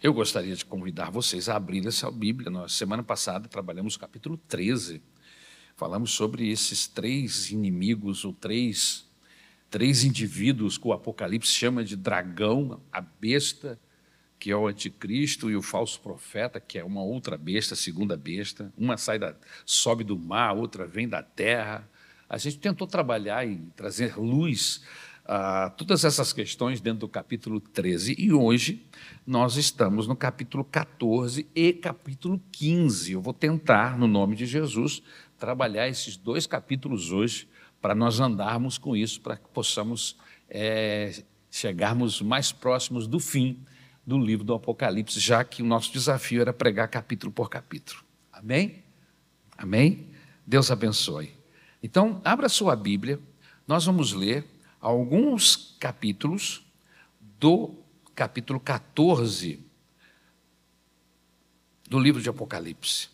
[0.00, 2.48] Eu gostaria de convidar vocês a abrir essa Bíblia.
[2.48, 5.02] Nós, semana passada, trabalhamos o capítulo 13.
[5.74, 9.08] Falamos sobre esses três inimigos, ou três,
[9.68, 13.76] três indivíduos que o Apocalipse chama de dragão, a besta,
[14.38, 18.16] que é o anticristo, e o falso profeta, que é uma outra besta, a segunda
[18.16, 18.72] besta.
[18.78, 19.34] Uma sai da,
[19.66, 21.90] sobe do mar, a outra vem da terra.
[22.28, 24.80] A gente tentou trabalhar e trazer luz
[25.28, 28.16] a todas essas questões dentro do capítulo 13.
[28.18, 28.86] E hoje
[29.26, 33.12] nós estamos no capítulo 14 e capítulo 15.
[33.12, 35.02] Eu vou tentar, no nome de Jesus,
[35.38, 37.46] trabalhar esses dois capítulos hoje
[37.78, 40.16] para nós andarmos com isso, para que possamos
[40.48, 43.60] é, chegarmos mais próximos do fim
[44.06, 48.00] do livro do Apocalipse, já que o nosso desafio era pregar capítulo por capítulo.
[48.32, 48.82] Amém?
[49.58, 50.08] Amém?
[50.46, 51.34] Deus abençoe.
[51.82, 53.20] Então, abra sua Bíblia,
[53.66, 56.64] nós vamos ler alguns capítulos
[57.38, 57.74] do
[58.14, 59.60] capítulo 14
[61.88, 63.08] do livro de Apocalipse.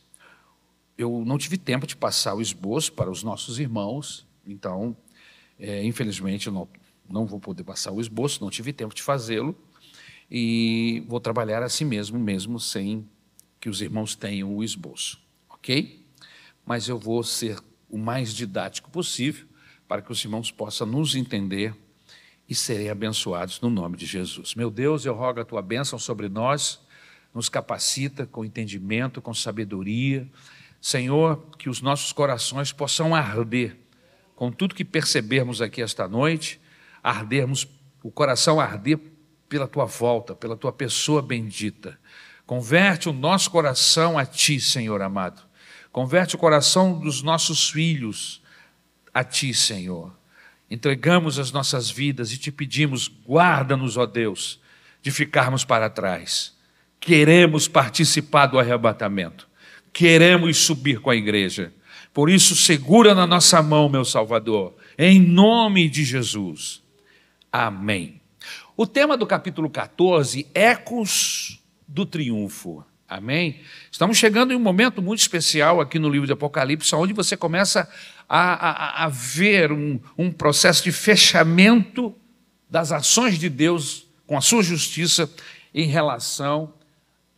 [0.96, 4.96] Eu não tive tempo de passar o esboço para os nossos irmãos, então,
[5.58, 6.68] é, infelizmente, eu não,
[7.08, 9.56] não vou poder passar o esboço, não tive tempo de fazê-lo,
[10.30, 13.08] e vou trabalhar assim mesmo, mesmo sem
[13.60, 16.04] que os irmãos tenham o esboço, ok?
[16.64, 19.46] Mas eu vou ser o mais didático possível
[19.88, 21.74] para que os irmãos possam nos entender
[22.48, 24.54] e serem abençoados no nome de Jesus.
[24.54, 26.80] Meu Deus, eu rogo a tua bênção sobre nós,
[27.32, 30.28] nos capacita com entendimento, com sabedoria.
[30.80, 33.76] Senhor, que os nossos corações possam arder
[34.36, 36.60] com tudo que percebermos aqui esta noite,
[37.02, 37.66] ardermos,
[38.02, 38.98] o coração arder
[39.48, 41.98] pela tua volta, pela tua pessoa bendita.
[42.46, 45.42] Converte o nosso coração a ti, Senhor amado.
[45.92, 48.42] Converte o coração dos nossos filhos
[49.14, 50.12] a Ti, Senhor.
[50.68, 54.60] Entregamos as nossas vidas e te pedimos, guarda-nos, ó Deus,
[55.00, 56.52] de ficarmos para trás.
[56.98, 59.48] Queremos participar do arrebatamento,
[59.92, 61.72] queremos subir com a igreja.
[62.12, 66.82] Por isso, segura na nossa mão, meu Salvador, em nome de Jesus.
[67.52, 68.20] Amém.
[68.76, 72.84] O tema do capítulo 14, Ecos do Triunfo.
[73.16, 73.60] Amém?
[73.92, 77.88] Estamos chegando em um momento muito especial aqui no livro de Apocalipse, onde você começa
[78.28, 82.12] a, a, a ver um, um processo de fechamento
[82.68, 85.32] das ações de Deus com a sua justiça
[85.72, 86.74] em relação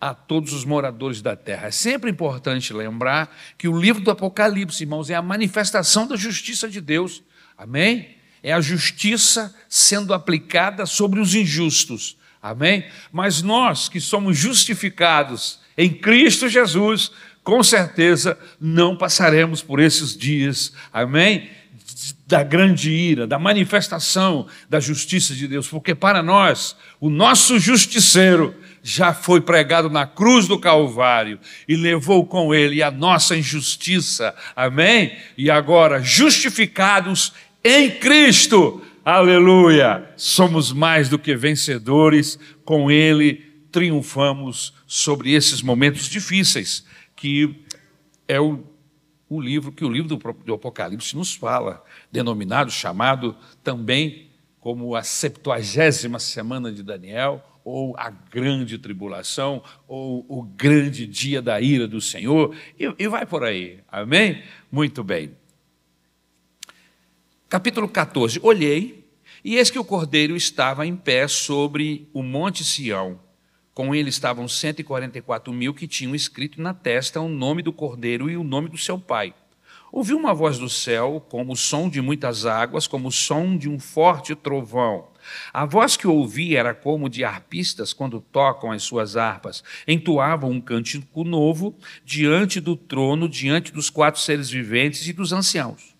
[0.01, 1.69] a todos os moradores da terra.
[1.69, 6.71] É sempre importante lembrar que o livro do Apocalipse, irmãos, é a manifestação da justiça
[6.71, 7.23] de Deus.
[7.59, 8.17] Amém?
[8.43, 12.17] É a justiça sendo aplicada sobre os injustos.
[12.41, 12.87] Amém?
[13.13, 17.11] Mas nós que somos justificados em Cristo Jesus,
[17.43, 21.49] com certeza não passaremos por esses dias, amém?
[22.27, 28.55] Da grande ira, da manifestação da justiça de Deus, porque para nós, o nosso justiceiro
[28.83, 31.39] já foi pregado na cruz do Calvário
[31.69, 35.17] e levou com ele a nossa injustiça, amém?
[35.37, 37.33] E agora, justificados
[37.63, 43.46] em Cristo, aleluia, somos mais do que vencedores, com ele
[43.77, 46.83] triunfamos sobre esses momentos difíceis
[47.15, 47.63] que
[48.27, 48.65] é o,
[49.29, 55.03] o livro que o livro do, do Apocalipse nos fala, denominado, chamado também como a
[55.03, 62.01] septuagésima semana de Daniel, ou a grande tribulação, ou o grande dia da ira do
[62.01, 64.43] Senhor, e, e vai por aí, amém?
[64.73, 65.37] Muito bem.
[67.47, 69.07] Capítulo 14: Olhei,
[69.45, 73.26] e eis que o cordeiro estava em pé sobre o monte Sião
[73.77, 78.35] com ele estavam 144 mil que tinham escrito na testa o nome do cordeiro e
[78.35, 79.35] o nome do seu pai.
[79.93, 83.69] Ouvi uma voz do céu, como o som de muitas águas, como o som de
[83.69, 85.09] um forte trovão.
[85.53, 89.63] A voz que ouvi era como de arpistas quando tocam as suas harpas.
[89.87, 95.96] Entoavam um cântico novo diante do trono, diante dos quatro seres viventes e dos anciãos.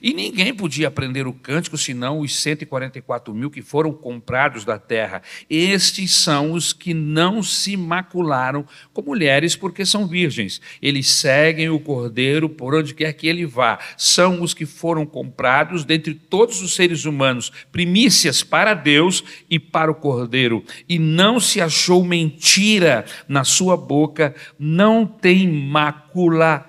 [0.00, 5.22] E ninguém podia aprender o cântico senão os 144 mil que foram comprados da terra.
[5.48, 10.60] Estes são os que não se macularam com mulheres porque são virgens.
[10.80, 13.78] Eles seguem o cordeiro por onde quer que ele vá.
[13.96, 19.90] São os que foram comprados dentre todos os seres humanos, primícias para Deus e para
[19.90, 20.64] o cordeiro.
[20.88, 26.64] E não se achou mentira na sua boca, não tem mácula.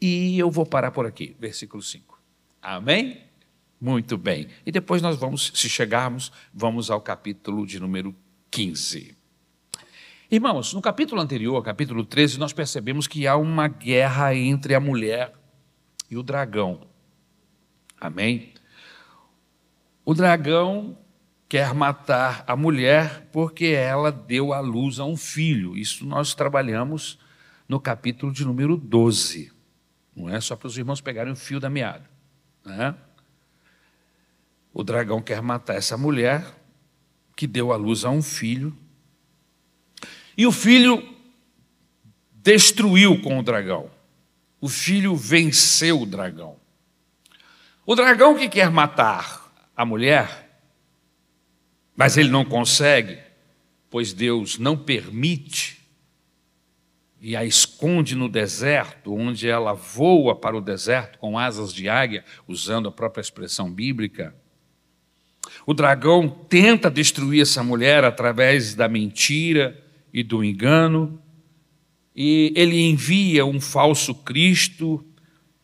[0.00, 2.13] E eu vou parar por aqui, versículo 5.
[2.64, 3.20] Amém?
[3.78, 4.48] Muito bem.
[4.64, 8.16] E depois nós vamos, se chegarmos, vamos ao capítulo de número
[8.50, 9.14] 15.
[10.30, 15.34] Irmãos, no capítulo anterior, capítulo 13, nós percebemos que há uma guerra entre a mulher
[16.10, 16.86] e o dragão.
[18.00, 18.54] Amém?
[20.02, 20.96] O dragão
[21.46, 25.76] quer matar a mulher porque ela deu à luz a um filho.
[25.76, 27.18] Isso nós trabalhamos
[27.68, 29.52] no capítulo de número 12.
[30.16, 32.13] Não é só para os irmãos pegarem o fio da meada.
[32.64, 32.94] Né?
[34.72, 36.44] O dragão quer matar essa mulher
[37.36, 38.76] que deu à luz a um filho.
[40.36, 41.14] E o filho
[42.32, 43.90] destruiu com o dragão.
[44.60, 46.56] O filho venceu o dragão.
[47.86, 50.58] O dragão que quer matar a mulher,
[51.94, 53.18] mas ele não consegue,
[53.90, 55.83] pois Deus não permite
[57.26, 62.22] e a esconde no deserto, onde ela voa para o deserto com asas de águia,
[62.46, 64.34] usando a própria expressão bíblica.
[65.64, 69.82] O dragão tenta destruir essa mulher através da mentira
[70.12, 71.18] e do engano,
[72.14, 75.02] e ele envia um falso Cristo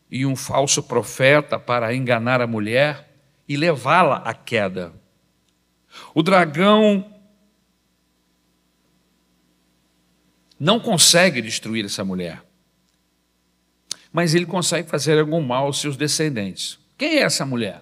[0.09, 3.07] e um falso profeta para enganar a mulher
[3.47, 4.93] e levá-la à queda.
[6.15, 7.05] O dragão
[10.61, 12.43] não consegue destruir essa mulher,
[14.13, 16.77] mas ele consegue fazer algum mal aos seus descendentes.
[16.99, 17.81] Quem é essa mulher?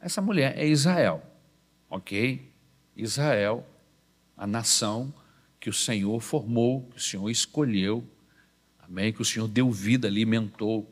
[0.00, 1.20] Essa mulher é Israel,
[1.90, 2.48] ok?
[2.96, 3.66] Israel,
[4.36, 5.12] a nação
[5.58, 8.08] que o Senhor formou, que o Senhor escolheu,
[8.78, 9.12] amém?
[9.12, 10.88] Que o Senhor deu vida, alimentou.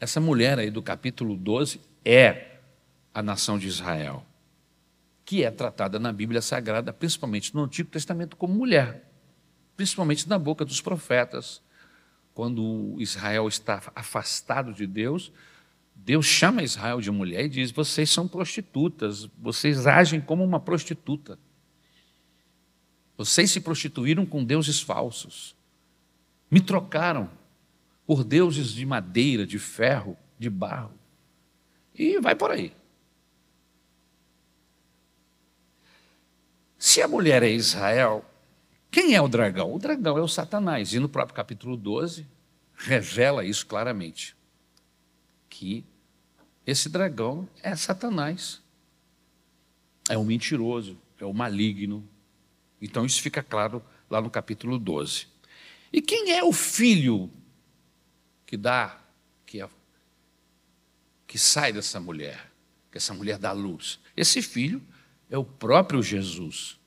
[0.00, 2.56] Essa mulher aí do capítulo 12 é
[3.12, 4.24] a nação de Israel,
[5.22, 9.09] que é tratada na Bíblia Sagrada, principalmente no Antigo Testamento, como mulher
[9.80, 11.62] principalmente na boca dos profetas.
[12.34, 15.32] Quando Israel está afastado de Deus,
[15.94, 21.38] Deus chama Israel de mulher e diz: Vocês são prostitutas, vocês agem como uma prostituta.
[23.16, 25.56] Vocês se prostituíram com deuses falsos.
[26.50, 27.30] Me trocaram
[28.06, 30.92] por deuses de madeira, de ferro, de barro.
[31.94, 32.74] E vai por aí.
[36.78, 38.29] Se a mulher é Israel,
[38.90, 39.72] quem é o dragão?
[39.72, 40.92] O dragão é o Satanás.
[40.92, 42.26] E no próprio capítulo 12,
[42.74, 44.36] revela isso claramente:
[45.48, 45.84] que
[46.66, 48.60] esse dragão é Satanás.
[50.08, 52.08] É o mentiroso, é o maligno.
[52.80, 55.28] Então isso fica claro lá no capítulo 12.
[55.92, 57.30] E quem é o filho
[58.44, 59.00] que dá,
[59.46, 59.68] que, é,
[61.28, 62.50] que sai dessa mulher,
[62.90, 64.00] que essa mulher dá luz?
[64.16, 64.82] Esse filho
[65.28, 66.79] é o próprio Jesus.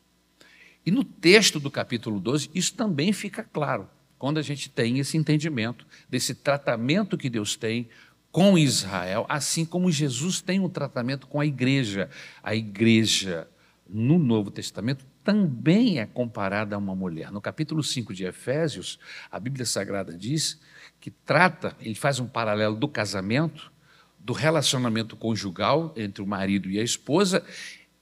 [0.86, 5.18] E no texto do capítulo 12, isso também fica claro, quando a gente tem esse
[5.18, 7.90] entendimento desse tratamento que Deus tem
[8.32, 12.10] com Israel, assim como Jesus tem um tratamento com a igreja.
[12.42, 13.48] A igreja,
[13.88, 17.32] no Novo Testamento, também é comparada a uma mulher.
[17.32, 19.00] No capítulo 5 de Efésios,
[19.32, 20.60] a Bíblia Sagrada diz
[21.00, 23.72] que trata, ele faz um paralelo do casamento,
[24.18, 27.46] do relacionamento conjugal entre o marido e a esposa,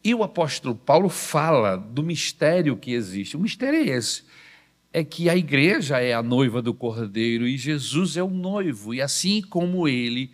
[0.04, 3.38] e o apóstolo Paulo fala do mistério que existe.
[3.38, 4.24] O mistério é esse:
[4.92, 8.94] é que a igreja é a noiva do cordeiro e Jesus é o noivo.
[8.94, 10.32] E assim como ele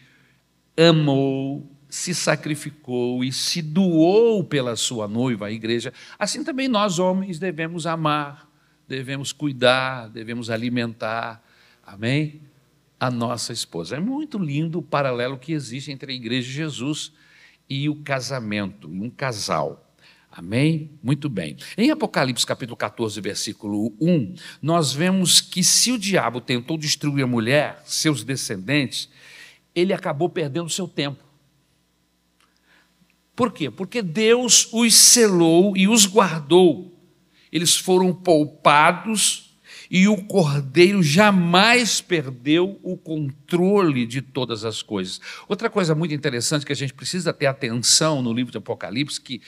[0.77, 7.39] amou, se sacrificou e se doou pela sua noiva, a igreja, assim também nós, homens,
[7.39, 8.49] devemos amar,
[8.87, 11.43] devemos cuidar, devemos alimentar.
[11.85, 12.41] Amém?
[12.99, 13.97] A nossa esposa.
[13.97, 17.11] É muito lindo o paralelo que existe entre a igreja e Jesus
[17.69, 19.83] e o casamento, um casal.
[20.31, 20.91] Amém?
[21.01, 21.57] Muito bem.
[21.77, 27.27] Em Apocalipse capítulo 14, versículo 1, nós vemos que se o diabo tentou destruir a
[27.27, 29.09] mulher, seus descendentes,
[29.73, 31.23] ele acabou perdendo seu tempo.
[33.35, 33.69] Por quê?
[33.69, 36.95] Porque Deus os selou e os guardou.
[37.51, 39.46] Eles foram poupados
[39.89, 45.19] e o cordeiro jamais perdeu o controle de todas as coisas.
[45.47, 49.41] Outra coisa muito interessante que a gente precisa ter atenção no livro de Apocalipse, que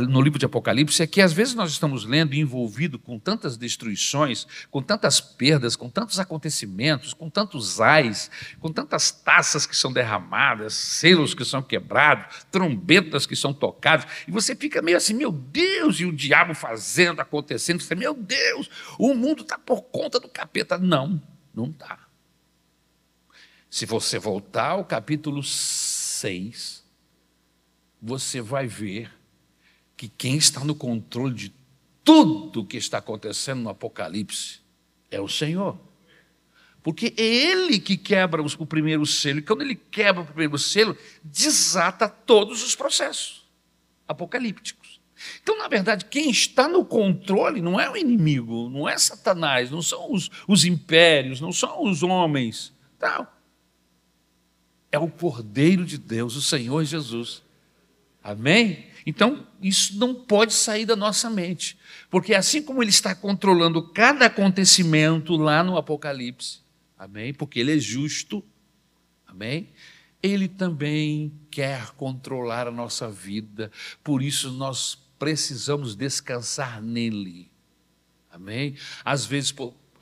[0.00, 4.46] no livro de Apocalipse é que às vezes nós estamos lendo envolvido com tantas destruições,
[4.70, 10.74] com tantas perdas, com tantos acontecimentos, com tantos ais, com tantas taças que são derramadas,
[10.74, 16.00] selos que são quebrados, trombetas que são tocadas, e você fica meio assim, meu Deus,
[16.00, 20.78] e o diabo fazendo, acontecendo, você, meu Deus, o mundo está por conta do capeta.
[20.78, 21.22] Não,
[21.54, 21.98] não está.
[23.68, 26.84] Se você voltar ao capítulo 6,
[28.00, 29.10] você vai ver
[29.96, 31.52] que quem está no controle de
[32.02, 34.60] tudo o que está acontecendo no Apocalipse
[35.10, 35.78] é o Senhor.
[36.82, 40.96] Porque é Ele que quebra o primeiro selo, e quando Ele quebra o primeiro selo,
[41.22, 43.44] desata todos os processos
[44.06, 45.00] apocalípticos.
[45.42, 49.80] Então, na verdade, quem está no controle não é o inimigo, não é Satanás, não
[49.80, 52.72] são os, os impérios, não são os homens.
[53.00, 53.26] Não.
[54.92, 57.42] É o Cordeiro de Deus, o Senhor Jesus.
[58.22, 58.86] Amém?
[59.06, 61.76] Então, isso não pode sair da nossa mente,
[62.10, 66.60] porque assim como ele está controlando cada acontecimento lá no Apocalipse,
[66.98, 67.34] amém?
[67.34, 68.42] Porque ele é justo,
[69.26, 69.68] amém?
[70.22, 73.70] Ele também quer controlar a nossa vida,
[74.02, 77.50] por isso nós precisamos descansar nele,
[78.30, 78.74] amém?
[79.04, 79.52] Às vezes,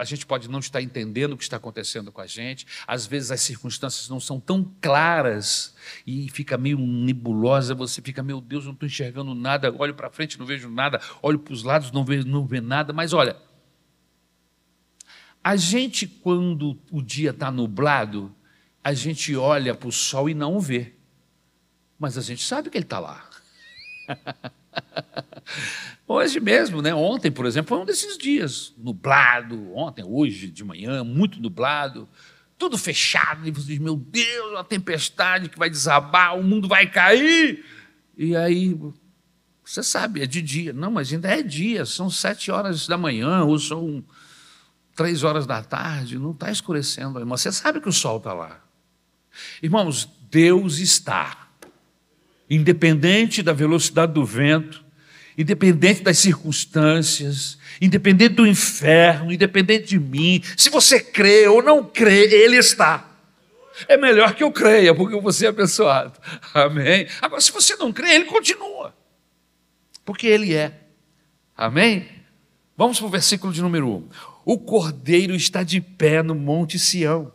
[0.03, 3.31] a gente pode não estar entendendo o que está acontecendo com a gente, às vezes
[3.31, 8.73] as circunstâncias não são tão claras e fica meio nebulosa, você fica, meu Deus, não
[8.73, 12.27] estou enxergando nada, olho para frente, não vejo nada, olho para os lados, não vejo,
[12.27, 13.37] não vejo nada, mas olha,
[15.43, 18.35] a gente, quando o dia está nublado,
[18.83, 20.95] a gente olha para o sol e não o vê,
[21.97, 23.31] mas a gente sabe que ele está lá.
[26.07, 26.95] Hoje mesmo, né?
[26.95, 32.09] Ontem, por exemplo, foi um desses dias, nublado, ontem, hoje de manhã, muito nublado,
[32.59, 36.87] tudo fechado, e você diz, meu Deus, uma tempestade que vai desabar, o mundo vai
[36.87, 37.65] cair.
[38.17, 38.79] E aí,
[39.65, 40.73] você sabe, é de dia.
[40.73, 44.05] Não, mas ainda é dia, são sete horas da manhã, ou são
[44.95, 47.37] três horas da tarde, não está escurecendo, irmão.
[47.37, 48.61] Você sabe que o sol está lá.
[49.63, 51.42] Irmãos, Deus está,
[52.55, 54.85] independente da velocidade do vento,
[55.37, 62.27] independente das circunstâncias, independente do inferno, independente de mim, se você crê ou não crê,
[62.33, 63.09] Ele está.
[63.89, 66.13] É melhor que eu creia, porque você é abençoado.
[66.53, 67.07] Amém?
[67.23, 68.95] Agora, se você não crê, Ele continua,
[70.05, 70.79] porque Ele é.
[71.57, 72.07] Amém?
[72.77, 74.09] Vamos para o versículo de número 1.
[74.45, 77.33] O cordeiro está de pé no Monte Sião.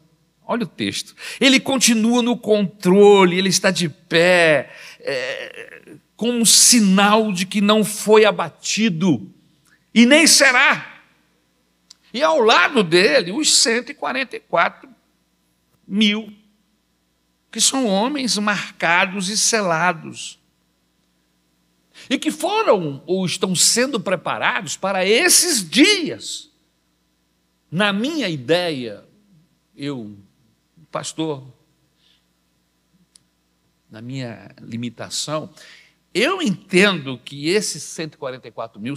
[0.49, 1.13] Olha o texto.
[1.41, 4.69] Ele continua no controle, ele está de pé.
[5.09, 9.31] É, como sinal de que não foi abatido
[9.93, 11.01] e nem será.
[12.13, 14.89] E ao lado dele, os 144
[15.87, 16.33] mil,
[17.51, 20.39] que são homens marcados e selados,
[22.09, 26.51] e que foram ou estão sendo preparados para esses dias.
[27.71, 29.03] Na minha ideia,
[29.75, 30.17] eu,
[30.91, 31.43] pastor,
[33.89, 35.49] na minha limitação,
[36.13, 38.95] eu entendo que esses 144 mil,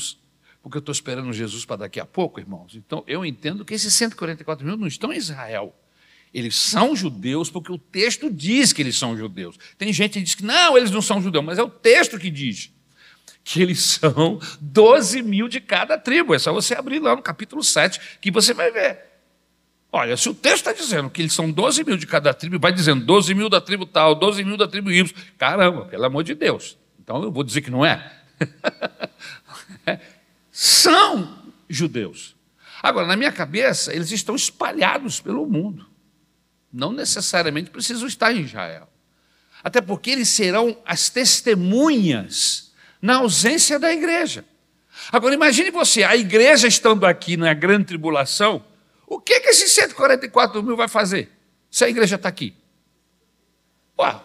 [0.62, 3.92] porque eu estou esperando Jesus para daqui a pouco, irmãos, então eu entendo que esses
[3.94, 5.75] 144 mil não estão em Israel.
[6.32, 9.59] Eles são judeus porque o texto diz que eles são judeus.
[9.76, 12.30] Tem gente que diz que não, eles não são judeus, mas é o texto que
[12.30, 12.73] diz
[13.42, 16.35] que eles são 12 mil de cada tribo.
[16.35, 19.10] É só você abrir lá no capítulo 7 que você vai ver.
[19.92, 22.73] Olha, se o texto está dizendo que eles são 12 mil de cada tribo, vai
[22.73, 25.12] dizendo 12 mil da tribo tal, 12 mil da tribo Y.
[25.37, 26.78] Caramba, pelo amor de Deus.
[27.02, 28.12] Então eu vou dizer que não é.
[30.52, 32.37] São judeus.
[32.82, 35.87] Agora, na minha cabeça, eles estão espalhados pelo mundo.
[36.73, 38.88] Não necessariamente precisam estar em Israel.
[39.62, 44.44] Até porque eles serão as testemunhas na ausência da igreja.
[45.11, 48.64] Agora, imagine você, a igreja estando aqui na grande tribulação,
[49.11, 51.33] o que, que esses 144 mil vai fazer
[51.69, 52.55] se a igreja está aqui?
[53.99, 54.21] Ué,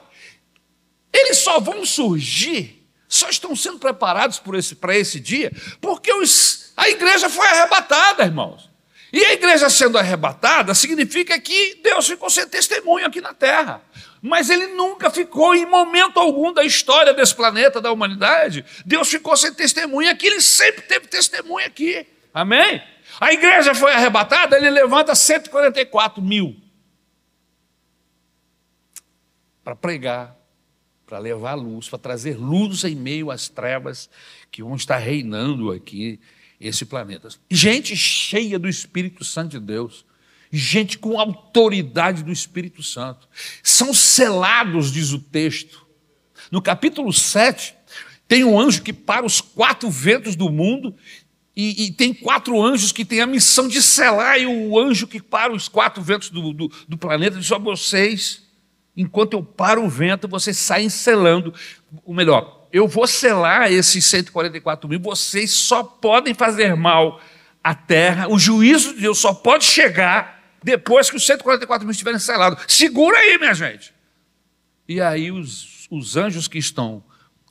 [1.12, 5.51] eles só vão surgir, só estão sendo preparados para esse, esse dia,
[5.82, 8.70] porque os, a igreja foi arrebatada, irmãos.
[9.12, 13.82] E a igreja sendo arrebatada significa que Deus ficou sem testemunho aqui na terra.
[14.22, 18.63] Mas ele nunca ficou em momento algum da história desse planeta, da humanidade.
[18.86, 22.06] Deus ficou sem testemunho aqui, ele sempre teve testemunho aqui.
[22.32, 22.95] Amém?
[23.19, 26.55] A igreja foi arrebatada, ele levanta 144 mil
[29.63, 30.36] para pregar
[31.05, 34.10] para levar luz, para trazer luz em meio às trevas
[34.51, 36.19] que vão estar reinando aqui
[36.60, 37.29] esse planeta.
[37.50, 40.05] Gente cheia do Espírito Santo de Deus,
[40.51, 43.27] gente com autoridade do Espírito Santo.
[43.62, 45.86] São selados, diz o texto.
[46.51, 47.75] No capítulo 7,
[48.27, 50.95] tem um anjo que para os quatro ventos do mundo
[51.56, 55.22] e, e, tem quatro anjos que têm a missão de selar, e o anjo que
[55.22, 58.46] para os quatro ventos do, do, do planeta diz: a vocês
[58.96, 61.54] enquanto eu paro o vento, vocês saem selando.
[62.06, 67.22] O melhor, eu vou selar esses 144 mil, vocês só podem fazer mal
[67.64, 72.20] à terra, o juízo de Deus só pode chegar depois que os 144 mil estiverem
[72.20, 72.64] selados.
[72.68, 73.94] Segura aí, minha gente.
[74.88, 77.04] E aí os, os anjos que estão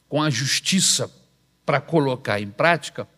[0.08, 1.12] com a justiça
[1.66, 3.08] para colocar em prática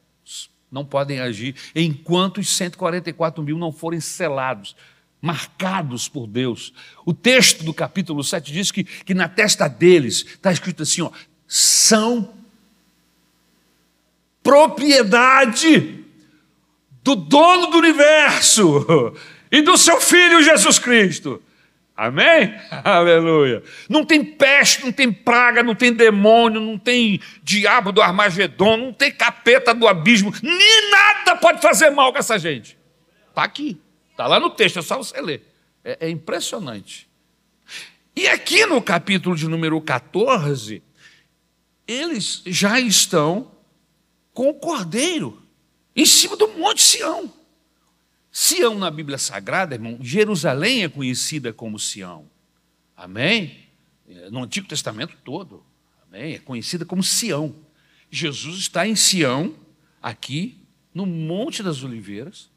[0.77, 4.77] não podem agir enquanto os 144 mil não forem selados
[5.23, 6.75] marcados por Deus.
[7.05, 11.11] O texto do capítulo 7 diz que, que na testa deles está escrito assim: ó,
[11.49, 12.35] são
[14.43, 16.05] propriedade
[17.03, 19.17] do dono do universo
[19.51, 21.43] e do seu filho Jesus Cristo.
[21.97, 22.55] Amém?
[22.85, 23.63] Aleluia.
[23.89, 28.93] Não tem peste, não tem praga, não tem demônio, não tem diabo do Armagedon, não
[28.93, 32.77] tem capeta do abismo, nem nada pode fazer mal com essa gente.
[33.31, 35.51] Está aqui, está lá no texto, é só você ler.
[35.83, 37.09] É, é impressionante.
[38.15, 40.83] E aqui no capítulo de número 14,
[41.87, 43.53] eles já estão
[44.35, 45.43] com o cordeiro
[45.95, 47.33] em cima do Monte Sião.
[48.39, 52.31] Sião na Bíblia Sagrada, irmão, Jerusalém é conhecida como Sião.
[52.95, 53.67] Amém?
[54.31, 55.65] No Antigo Testamento todo.
[56.07, 56.35] Amém?
[56.35, 57.57] É conhecida como Sião.
[58.11, 59.57] Jesus está em Sião,
[60.03, 60.61] aqui,
[60.93, 62.51] no Monte das Oliveiras,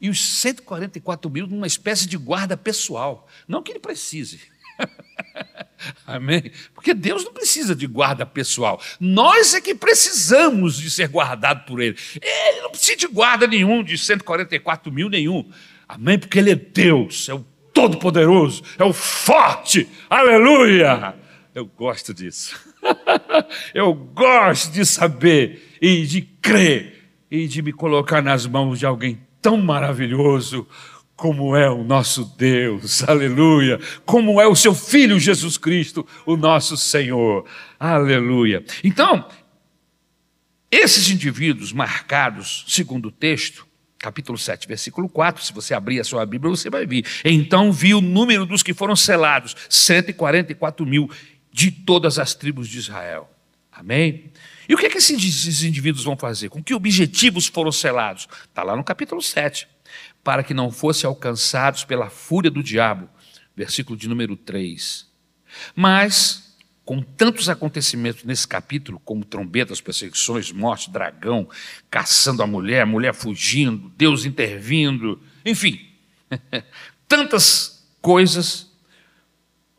[0.00, 3.28] e os 144 mil numa espécie de guarda pessoal.
[3.46, 4.40] Não que ele precise.
[6.06, 6.50] Amém?
[6.74, 8.80] Porque Deus não precisa de guarda pessoal.
[8.98, 11.96] Nós é que precisamos de ser guardado por Ele.
[12.20, 15.48] Ele não precisa de guarda nenhum, de 144 mil nenhum.
[15.88, 16.18] Amém?
[16.18, 19.88] Porque Ele é Deus, é o Todo-Poderoso, é o Forte.
[20.10, 21.14] Aleluia!
[21.54, 22.58] Eu gosto disso.
[23.74, 29.20] Eu gosto de saber e de crer e de me colocar nas mãos de alguém
[29.40, 30.66] tão maravilhoso
[31.18, 36.76] como é o nosso Deus, aleluia, como é o seu Filho Jesus Cristo, o nosso
[36.76, 37.44] Senhor,
[37.78, 38.64] aleluia.
[38.84, 39.28] Então,
[40.70, 43.66] esses indivíduos marcados, segundo o texto,
[43.98, 47.04] capítulo 7, versículo 4, se você abrir a sua Bíblia, você vai ver.
[47.24, 51.10] Então viu o número dos que foram selados, 144 mil
[51.50, 53.28] de todas as tribos de Israel.
[53.72, 54.30] Amém?
[54.68, 56.48] E o que, é que esses indivíduos vão fazer?
[56.48, 58.28] Com que objetivos foram selados?
[58.44, 59.66] Está lá no capítulo 7
[60.28, 63.08] para que não fossem alcançados pela fúria do diabo.
[63.56, 65.06] Versículo de número 3.
[65.74, 66.54] Mas,
[66.84, 71.48] com tantos acontecimentos nesse capítulo, como trombetas, perseguições, morte, dragão,
[71.90, 75.80] caçando a mulher, mulher fugindo, Deus intervindo, enfim,
[77.08, 78.70] tantas coisas.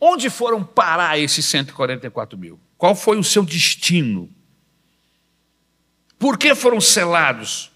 [0.01, 2.59] Onde foram parar esses 144 mil?
[2.75, 4.27] Qual foi o seu destino?
[6.17, 7.68] Por que foram selados?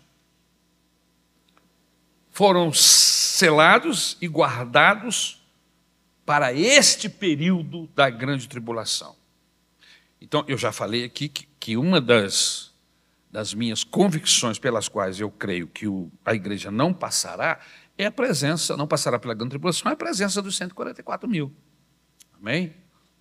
[2.34, 5.40] Foram selados e guardados
[6.26, 9.16] para este período da grande tribulação.
[10.20, 12.72] Então, eu já falei aqui que, que uma das,
[13.32, 17.60] das minhas convicções pelas quais eu creio que o, a igreja não passará
[17.96, 21.54] é a presença, não passará pela grande tribulação, é a presença dos 144 mil.
[22.42, 22.74] Amém?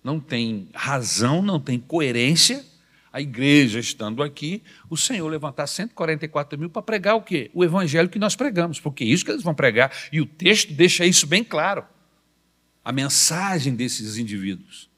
[0.03, 2.65] Não tem razão, não tem coerência
[3.13, 7.51] a igreja estando aqui, o Senhor levantar 144 mil para pregar o quê?
[7.53, 9.91] O evangelho que nós pregamos, porque é isso que eles vão pregar.
[10.11, 11.85] E o texto deixa isso bem claro.
[12.83, 14.89] A mensagem desses indivíduos.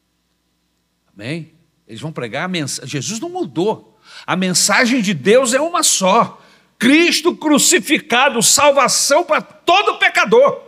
[1.13, 1.51] Amém?
[1.85, 2.89] Eles vão pregar a mensagem.
[2.89, 3.99] Jesus não mudou.
[4.25, 6.41] A mensagem de Deus é uma só.
[6.79, 10.61] Cristo crucificado, salvação para todo pecador.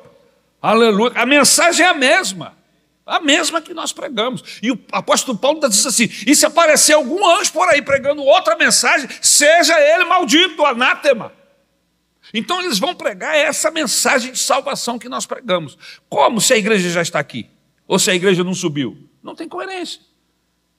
[0.62, 1.14] Aleluia.
[1.16, 2.57] A mensagem é a mesma.
[3.08, 4.60] A mesma que nós pregamos.
[4.62, 8.58] E o apóstolo Paulo diz assim: e se aparecer algum anjo por aí pregando outra
[8.58, 11.32] mensagem, seja ele maldito, anátema.
[12.34, 15.78] Então eles vão pregar essa mensagem de salvação que nós pregamos.
[16.10, 17.50] Como se a igreja já está aqui?
[17.88, 19.10] Ou se a igreja não subiu?
[19.24, 20.02] Não tem coerência.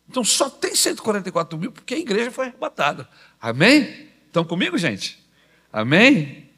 [0.06, 3.08] Então só tem 144 mil porque a igreja foi arrebatada.
[3.40, 4.10] Amém?
[4.26, 5.18] Estão comigo, gente?
[5.72, 6.50] Amém?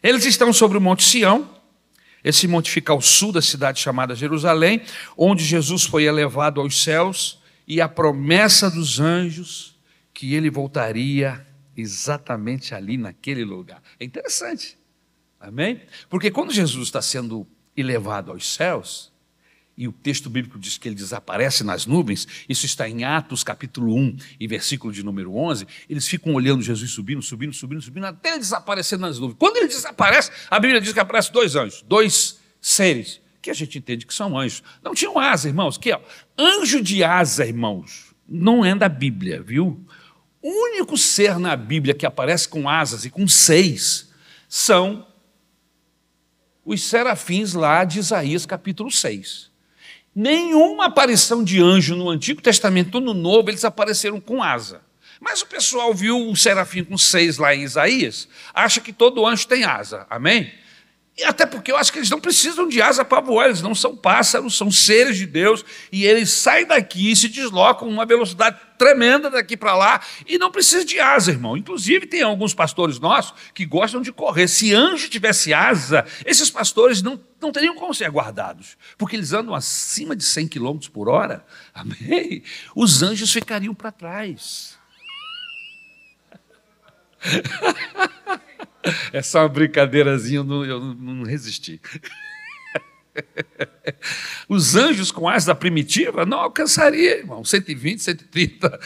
[0.00, 1.48] Eles estão sobre o Monte Sião,
[2.24, 4.82] esse monte fica ao sul da cidade chamada Jerusalém,
[5.16, 9.78] onde Jesus foi elevado aos céus e a promessa dos anjos
[10.14, 13.82] que ele voltaria exatamente ali naquele lugar.
[13.98, 14.78] É interessante.
[15.40, 15.82] Amém?
[16.08, 19.11] Porque quando Jesus está sendo elevado aos céus,
[19.82, 23.96] e o texto bíblico diz que ele desaparece nas nuvens, isso está em Atos capítulo
[23.96, 28.28] 1 e versículo de número 11, eles ficam olhando Jesus subindo, subindo, subindo, subindo, até
[28.28, 29.36] ele desaparecer nas nuvens.
[29.40, 33.76] Quando ele desaparece, a Bíblia diz que aparecem dois anjos, dois seres, que a gente
[33.76, 34.62] entende que são anjos.
[34.84, 36.00] Não tinham asa, irmãos, que ó,
[36.38, 39.84] anjo de asa, irmãos, não é da Bíblia, viu?
[40.40, 44.12] O único ser na Bíblia que aparece com asas e com seis
[44.48, 45.04] são
[46.64, 49.50] os serafins lá de Isaías capítulo 6.
[50.14, 54.82] Nenhuma aparição de anjo no Antigo Testamento no Novo, eles apareceram com asa.
[55.20, 59.46] Mas o pessoal viu o serafim com seis lá em Isaías, acha que todo anjo
[59.46, 60.06] tem asa.
[60.10, 60.52] Amém?
[61.16, 63.74] E até porque eu acho que eles não precisam de asa para voar, eles não
[63.74, 68.58] são pássaros, são seres de Deus, e eles saem daqui e se deslocam uma velocidade
[68.78, 71.54] tremenda daqui para lá, e não precisa de asa, irmão.
[71.54, 74.48] Inclusive, tem alguns pastores nossos que gostam de correr.
[74.48, 79.54] Se anjo tivesse asa, esses pastores não, não teriam como ser guardados, porque eles andam
[79.54, 81.44] acima de 100 km por hora.
[81.74, 82.42] Amém?
[82.74, 84.78] Os anjos ficariam para trás.
[89.12, 91.80] É só uma brincadeirazinha, eu não, eu não resisti.
[94.48, 98.80] Os anjos com asas da primitiva não alcançaria, irmão, 120, 130.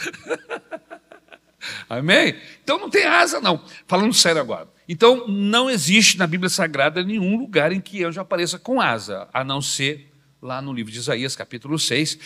[1.89, 2.35] Amém?
[2.63, 3.63] Então não tem asa, não.
[3.87, 4.67] Falando sério agora.
[4.87, 9.43] Então não existe na Bíblia Sagrada nenhum lugar em que anjo apareça com asa, a
[9.43, 12.19] não ser lá no livro de Isaías, capítulo 6.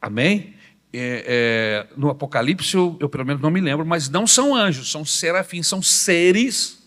[0.00, 0.54] Amém?
[0.90, 4.90] É, é, no Apocalipse, eu, eu pelo menos não me lembro, mas não são anjos,
[4.90, 6.77] são serafins, são seres,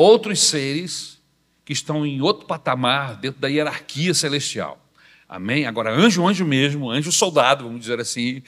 [0.00, 1.20] outros seres
[1.64, 4.80] que estão em outro patamar dentro da hierarquia celestial.
[5.28, 5.66] Amém?
[5.66, 8.42] Agora, anjo, anjo mesmo, anjo soldado, vamos dizer assim.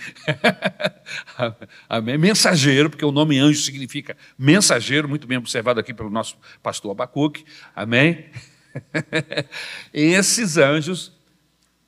[1.89, 2.19] Amém?
[2.19, 7.45] Mensageiro, porque o nome anjo significa mensageiro, muito bem observado aqui pelo nosso pastor Abacuque.
[7.77, 8.31] Amém?
[9.93, 11.13] Esses anjos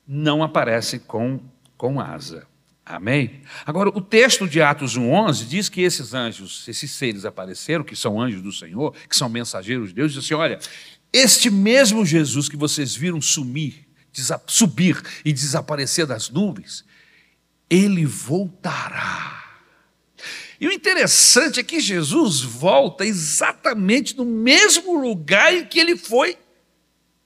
[0.07, 1.41] não aparecem com,
[1.75, 2.47] com asa.
[2.85, 3.41] Amém?
[3.65, 8.21] Agora, o texto de Atos 1,11 diz que esses anjos, esses seres apareceram, que são
[8.21, 10.59] anjos do Senhor, que são mensageiros de Deus, diz assim: olha,
[11.11, 13.87] este mesmo Jesus que vocês viram sumir,
[14.45, 16.85] subir e desaparecer das nuvens,
[17.67, 19.43] ele voltará.
[20.61, 26.37] E o interessante é que Jesus volta exatamente no mesmo lugar em que ele foi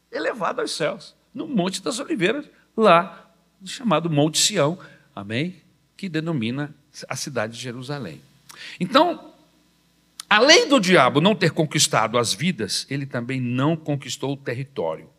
[0.10, 2.46] elevado aos céus, no Monte das Oliveiras,
[2.76, 3.30] lá,
[3.66, 4.80] chamado Monte Sião,
[5.20, 5.62] amém?
[5.98, 6.74] Que denomina
[7.08, 8.22] a cidade de Jerusalém.
[8.80, 9.34] Então,
[10.30, 15.10] além do diabo não ter conquistado as vidas, ele também não conquistou o território.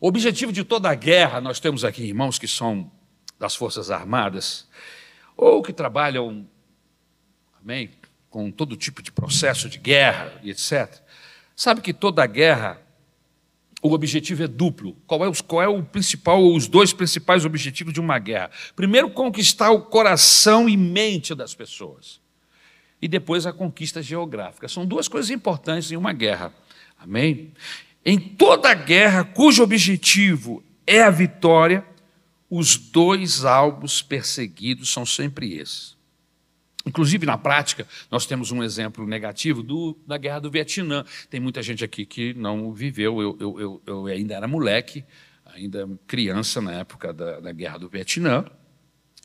[0.00, 2.90] O objetivo de toda a guerra, nós temos aqui irmãos que são
[3.38, 4.68] das Forças Armadas,
[5.36, 6.46] ou que trabalham,
[7.60, 7.90] amém,
[8.30, 11.00] com todo tipo de processo de guerra e etc.
[11.56, 12.80] Sabe que toda guerra
[13.82, 14.96] o objetivo é duplo.
[15.06, 18.50] Qual é, o, qual é o principal, os dois principais objetivos de uma guerra?
[18.74, 22.20] Primeiro, conquistar o coração e mente das pessoas.
[23.00, 24.68] E depois a conquista geográfica.
[24.68, 26.52] São duas coisas importantes em uma guerra.
[26.98, 27.52] Amém?
[28.04, 31.84] Em toda guerra cujo objetivo é a vitória,
[32.50, 35.97] os dois alvos perseguidos são sempre esses.
[36.88, 41.04] Inclusive, na prática, nós temos um exemplo negativo do, da guerra do Vietnã.
[41.28, 45.04] Tem muita gente aqui que não viveu, eu, eu, eu, ainda era moleque,
[45.44, 48.46] ainda criança na época da, da, guerra do Vietnã,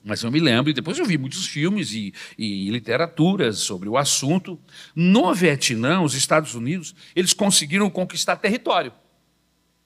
[0.04, 3.96] mas eu me lembro, e depois eu vi muitos filmes e, e literaturas sobre o
[3.98, 4.60] assunto.
[4.94, 8.92] No Vietnã, os Estados Unidos, eles conseguiram conquistar território,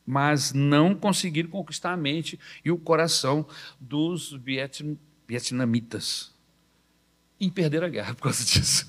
[0.04, 3.46] mas não conseguiram conquistar a mente e o coração
[3.80, 4.36] dos
[5.28, 6.36] vietnamitas
[7.40, 8.88] e perder a guerra por causa disso.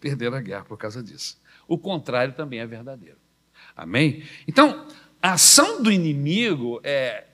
[0.00, 1.38] perder a guerra por causa disso.
[1.66, 3.16] O contrário também é verdadeiro.
[3.76, 4.22] Amém?
[4.46, 4.86] Então,
[5.22, 7.24] a ação do inimigo é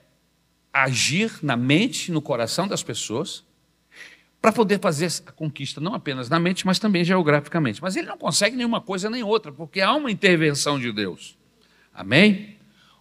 [0.73, 3.43] agir na mente, no coração das pessoas,
[4.41, 7.81] para poder fazer a conquista, não apenas na mente, mas também geograficamente.
[7.81, 11.37] Mas ele não consegue nenhuma coisa nem outra, porque há uma intervenção de Deus.
[11.93, 12.57] Amém?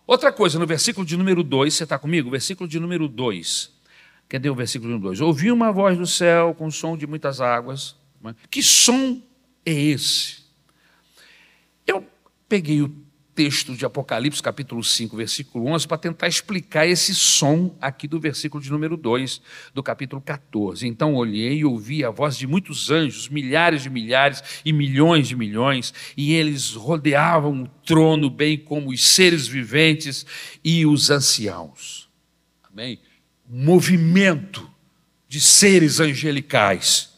[0.06, 2.30] Outra coisa, no versículo de número 2, você está comigo?
[2.30, 3.79] Versículo de número 2.
[4.30, 5.20] Cadê o versículo 2?
[5.20, 7.96] Ouvi uma voz do céu com som de muitas águas.
[8.48, 9.20] Que som
[9.66, 10.44] é esse?
[11.84, 12.06] Eu
[12.48, 12.94] peguei o
[13.34, 18.62] texto de Apocalipse, capítulo 5, versículo 11, para tentar explicar esse som aqui do versículo
[18.62, 19.42] de número 2,
[19.74, 20.86] do capítulo 14.
[20.86, 25.34] Então olhei e ouvi a voz de muitos anjos, milhares de milhares e milhões de
[25.34, 30.24] milhões, e eles rodeavam o trono, bem como os seres viventes
[30.62, 32.08] e os anciãos.
[32.62, 33.00] Amém?
[33.50, 34.70] Movimento
[35.28, 37.10] de seres angelicais.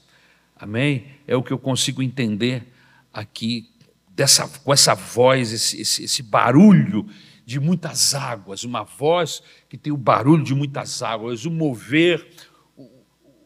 [0.56, 1.06] Amém?
[1.26, 2.72] É o que eu consigo entender
[3.12, 3.70] aqui,
[4.08, 7.06] dessa, com essa voz, esse, esse, esse barulho
[7.44, 12.26] de muitas águas, uma voz que tem o barulho de muitas águas, o mover,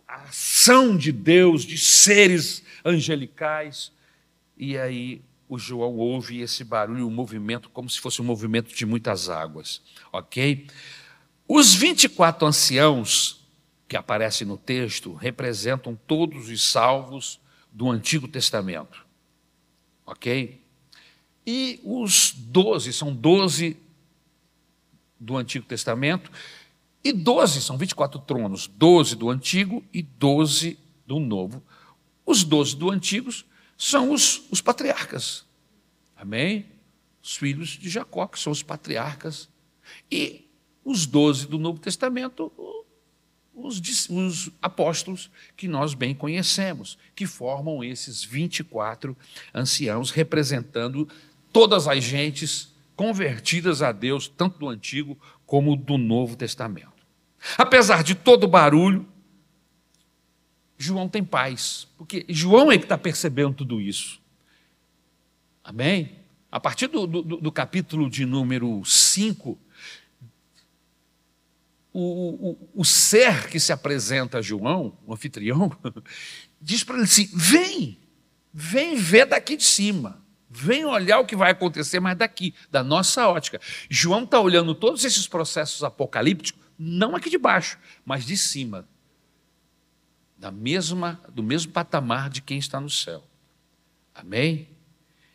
[0.06, 3.90] a ação de Deus, de seres angelicais.
[4.56, 8.74] E aí o João ouve esse barulho, o um movimento, como se fosse um movimento
[8.74, 10.66] de muitas águas, ok?
[11.48, 13.46] Os 24 anciãos
[13.88, 19.06] que aparecem no texto representam todos os salvos do Antigo Testamento.
[20.04, 20.60] Ok?
[21.46, 23.76] E os 12, são 12
[25.18, 26.30] do Antigo Testamento,
[27.04, 31.62] e 12, são 24 tronos, 12 do Antigo e 12 do Novo.
[32.24, 33.30] Os 12 do Antigo
[33.78, 35.44] são os, os patriarcas.
[36.16, 36.66] Amém?
[37.22, 39.48] Os filhos de Jacó, que são os patriarcas.
[40.10, 40.45] E
[40.86, 42.52] os doze do Novo Testamento,
[43.52, 49.16] os, os, apóstolos que nós bem conhecemos, que formam esses 24
[49.52, 51.08] anciãos, representando
[51.52, 57.04] todas as gentes convertidas a Deus, tanto do Antigo como do Novo Testamento.
[57.58, 59.04] Apesar de todo o barulho,
[60.78, 64.20] João tem paz, porque João é que está percebendo tudo isso.
[65.64, 66.26] Amém?
[66.56, 69.58] a partir do, do, do capítulo de número 5,
[71.98, 75.74] o, o, o, ser que se apresenta a João, o anfitrião,
[76.60, 77.98] diz para ele assim: vem,
[78.52, 80.22] vem ver daqui de cima.
[80.48, 83.60] Vem olhar o que vai acontecer mais daqui, da nossa ótica.
[83.90, 88.86] João está olhando todos esses processos apocalípticos, não aqui de baixo, mas de cima,
[90.38, 93.24] da mesma, do mesmo patamar de quem está no céu.
[94.14, 94.68] Amém?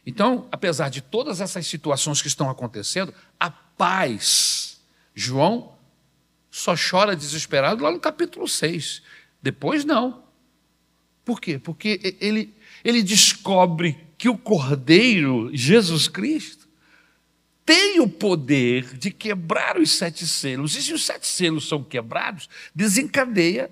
[0.06, 4.80] Então, apesar de todas essas situações que estão acontecendo, a paz.
[5.14, 5.76] João
[6.52, 9.02] só chora desesperado lá no capítulo 6.
[9.42, 10.24] Depois, não.
[11.24, 11.58] Por quê?
[11.58, 16.68] Porque ele, ele descobre que o Cordeiro, Jesus Cristo,
[17.66, 20.76] tem o poder de quebrar os sete selos.
[20.76, 23.72] E se os sete selos são quebrados, desencadeia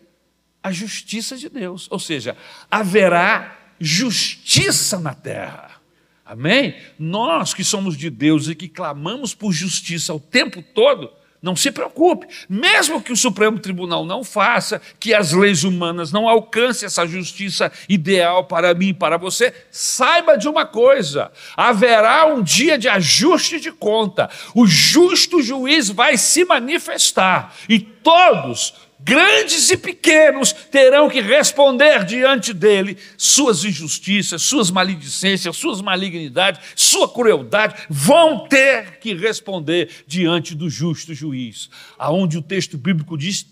[0.64, 1.88] a justiça de Deus.
[1.92, 2.38] Ou seja,
[2.72, 5.82] haverá justiça na terra.
[6.26, 6.76] Amém?
[6.98, 11.72] Nós que somos de Deus e que clamamos por justiça o tempo todo, não se
[11.72, 17.08] preocupe, mesmo que o Supremo Tribunal não faça, que as leis humanas não alcancem essa
[17.08, 22.90] justiça ideal para mim e para você, saiba de uma coisa: haverá um dia de
[22.90, 27.56] ajuste de conta, o justo juiz vai se manifestar.
[27.70, 35.82] E todos grandes e pequenos terão que responder diante dele suas injustiças, suas maledicências, suas
[35.82, 41.70] malignidades, sua crueldade, vão ter que responder diante do justo juiz.
[41.98, 43.46] Aonde o texto bíblico diz,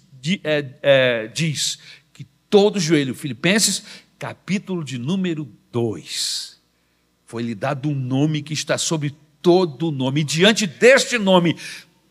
[0.43, 1.79] é, é, diz
[2.13, 3.83] que todo joelho, Filipenses,
[4.19, 6.57] capítulo de número 2,
[7.25, 11.55] foi-lhe dado um nome que está sobre todo nome, e diante deste nome,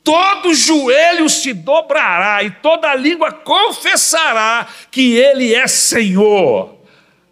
[0.07, 6.81] todo joelho se dobrará e toda língua confessará que Ele é Senhor.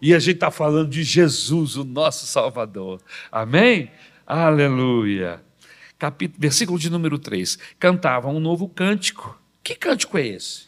[0.03, 3.01] E a gente está falando de Jesus, o nosso Salvador.
[3.31, 3.93] Amém?
[4.27, 5.41] Aleluia.
[5.97, 7.57] Capítulo, versículo de número 3.
[7.79, 9.41] Cantavam um novo cântico.
[9.63, 10.65] Que cântico é esse?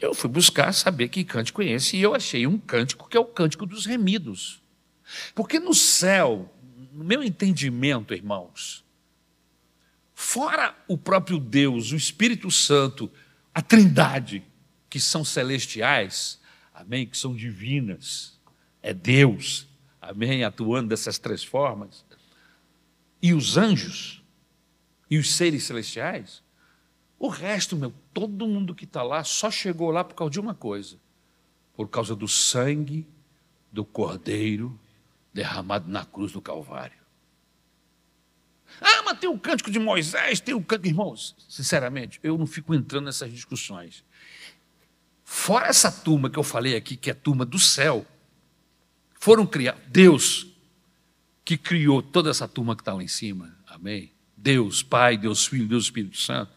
[0.00, 3.20] Eu fui buscar saber que cântico é esse e eu achei um cântico que é
[3.20, 4.62] o cântico dos remidos.
[5.34, 6.50] Porque no céu,
[6.94, 8.82] no meu entendimento, irmãos,
[10.22, 13.10] Fora o próprio Deus, o Espírito Santo,
[13.54, 14.44] a Trindade,
[14.90, 16.38] que são celestiais,
[16.74, 18.38] amém, que são divinas,
[18.82, 19.66] é Deus,
[19.98, 22.04] amém, atuando dessas três formas,
[23.22, 24.22] e os anjos,
[25.10, 26.42] e os seres celestiais,
[27.18, 30.54] o resto, meu, todo mundo que está lá só chegou lá por causa de uma
[30.54, 30.98] coisa:
[31.74, 33.08] por causa do sangue
[33.72, 34.78] do Cordeiro
[35.32, 36.99] derramado na cruz do Calvário.
[38.80, 40.88] Ah, mas tem o cântico de Moisés, tem o cântico.
[40.88, 44.04] Irmãos, sinceramente, eu não fico entrando nessas discussões.
[45.24, 48.04] Fora essa turma que eu falei aqui, que é a turma do céu,
[49.14, 49.80] foram criados.
[49.86, 50.46] Deus
[51.44, 53.56] que criou toda essa turma que está lá em cima.
[53.66, 54.12] Amém?
[54.36, 56.52] Deus, Pai, Deus Filho, Deus Espírito Santo.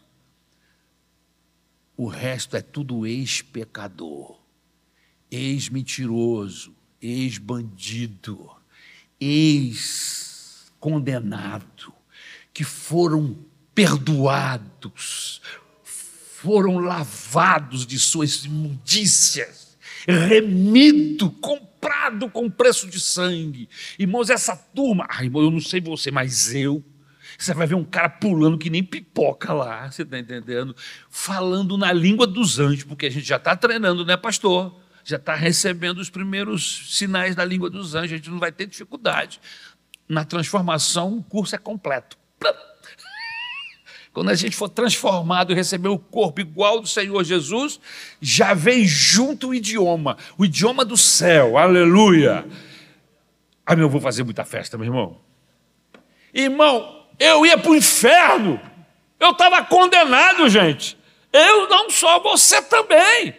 [1.96, 4.36] O resto é tudo ex-pecador,
[5.30, 8.50] ex-mentiroso, ex-bandido,
[9.20, 11.93] ex-condenado
[12.54, 13.36] que foram
[13.74, 15.42] perdoados,
[15.82, 23.68] foram lavados de suas imundícias, remido, comprado com preço de sangue.
[23.98, 26.82] Irmãos, essa turma, ai, irmão, eu não sei você, mas eu.
[27.36, 30.76] Você vai ver um cara pulando que nem pipoca lá, você está entendendo?
[31.10, 34.80] Falando na língua dos anjos, porque a gente já está treinando, né, pastor?
[35.02, 38.66] Já está recebendo os primeiros sinais da língua dos anjos, a gente não vai ter
[38.66, 39.40] dificuldade.
[40.08, 42.16] Na transformação, o curso é completo.
[44.14, 47.80] Quando a gente for transformado e receber o corpo igual do Senhor Jesus,
[48.20, 52.46] já vem junto o idioma, o idioma do céu, aleluia.
[53.66, 55.20] Ah, meu, eu vou fazer muita festa, meu irmão.
[56.32, 58.60] Irmão, eu ia para o inferno,
[59.18, 60.96] eu estava condenado, gente.
[61.32, 63.34] Eu não sou, você também.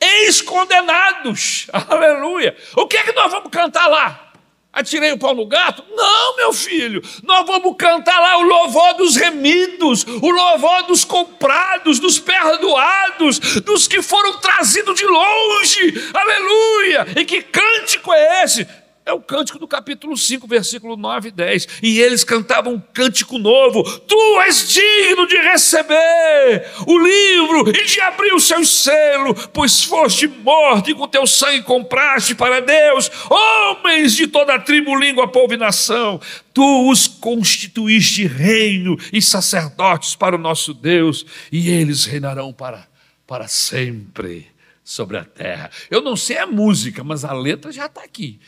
[0.00, 2.56] Ex-condenados, aleluia.
[2.76, 4.31] O que é que nós vamos cantar lá?
[4.72, 5.84] Atirei o pau no gato?
[5.94, 7.02] Não, meu filho.
[7.22, 13.86] Nós vamos cantar lá o louvor dos remidos, o louvor dos comprados, dos perdoados, dos
[13.86, 16.10] que foram trazidos de longe.
[16.14, 17.06] Aleluia!
[17.16, 18.66] E que cântico é esse?
[19.04, 21.68] É o cântico do capítulo 5, versículo 9 e 10.
[21.82, 28.00] E eles cantavam um cântico novo: Tu és digno de receber o livro e de
[28.00, 34.14] abrir o seu selo, pois foste morto e com teu sangue compraste para Deus homens
[34.14, 36.20] de toda a tribo, língua, povo e nação.
[36.54, 42.86] Tu os constituíste reino e sacerdotes para o nosso Deus, e eles reinarão para,
[43.26, 44.46] para sempre
[44.84, 45.70] sobre a terra.
[45.90, 48.38] Eu não sei a música, mas a letra já está aqui.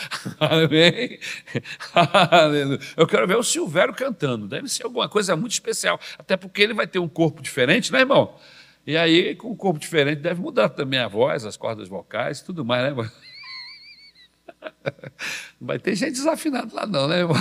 [0.40, 1.18] Amém?
[2.96, 4.46] Eu quero ver o Silvério cantando.
[4.46, 6.00] Deve ser alguma coisa muito especial.
[6.18, 8.36] Até porque ele vai ter um corpo diferente, né, irmão?
[8.86, 12.64] E aí, com um corpo diferente, deve mudar também a voz, as cordas vocais, tudo
[12.64, 13.10] mais, né, irmão?
[15.60, 17.36] Não vai ter gente desafinada lá, não, né, irmão?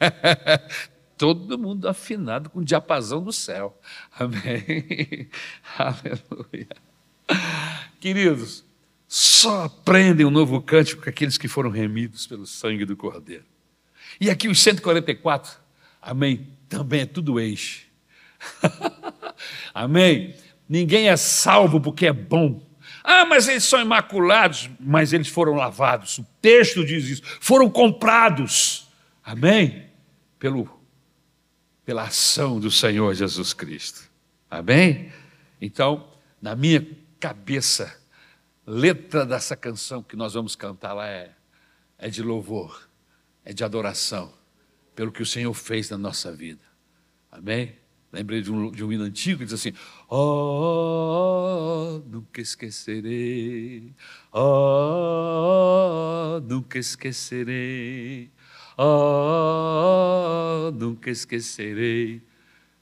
[1.16, 3.78] Todo mundo afinado com o diapasão do céu.
[4.18, 5.28] Amém?
[5.78, 6.68] Aleluia.
[8.00, 8.63] Queridos,
[9.14, 13.44] só aprendem um novo cântico aqueles que foram remidos pelo sangue do Cordeiro.
[14.20, 15.52] E aqui os 144,
[16.02, 17.82] amém, também é tudo ex.
[19.72, 20.34] amém?
[20.68, 22.60] Ninguém é salvo porque é bom.
[23.04, 26.18] Ah, mas eles são imaculados, mas eles foram lavados.
[26.18, 27.22] O texto diz isso.
[27.40, 28.88] Foram comprados.
[29.22, 29.90] Amém?
[30.40, 30.68] Pelo,
[31.86, 34.10] pela ação do Senhor Jesus Cristo.
[34.50, 35.12] Amém?
[35.60, 36.08] Então,
[36.42, 36.84] na minha
[37.20, 38.02] cabeça,
[38.66, 41.32] letra dessa canção que nós vamos cantar lá é,
[41.98, 42.88] é de louvor,
[43.44, 44.32] é de adoração,
[44.94, 46.62] pelo que o Senhor fez na nossa vida.
[47.30, 47.76] Amém?
[48.14, 49.72] Lembrei de um, de um hino antigo que diz assim:
[50.08, 53.92] Oh, nunca esquecerei,
[54.32, 54.80] oh,
[56.44, 58.30] nunca esquecerei,
[58.78, 62.22] oh, nunca esquecerei,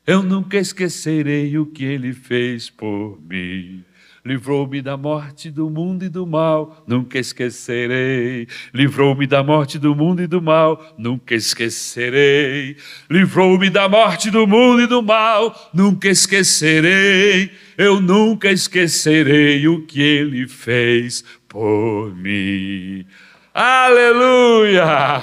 [0.06, 3.82] eu nunca esquecerei o que ele fez por mim.
[4.24, 8.46] Livrou-me da morte do mundo e do mal, nunca esquecerei.
[8.72, 12.76] Livrou-me da morte do mundo e do mal, nunca esquecerei.
[13.10, 17.50] Livrou-me da morte do mundo e do mal, nunca esquecerei.
[17.76, 23.04] Eu nunca esquecerei o que ele fez por mim.
[23.52, 25.20] Aleluia!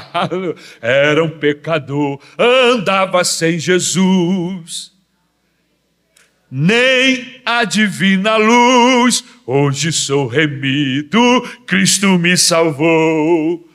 [0.82, 4.99] Era um pecador, andava sem Jesus
[6.52, 9.24] nem a divina luz.
[9.46, 11.20] Hoje sou remido,
[11.66, 13.68] Cristo me salvou,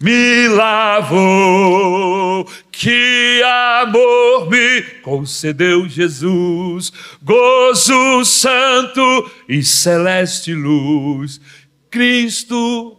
[0.00, 2.48] me lavou.
[2.72, 3.42] Que
[3.80, 11.40] amor me concedeu Jesus, gozo santo e celeste luz.
[11.90, 12.98] Cristo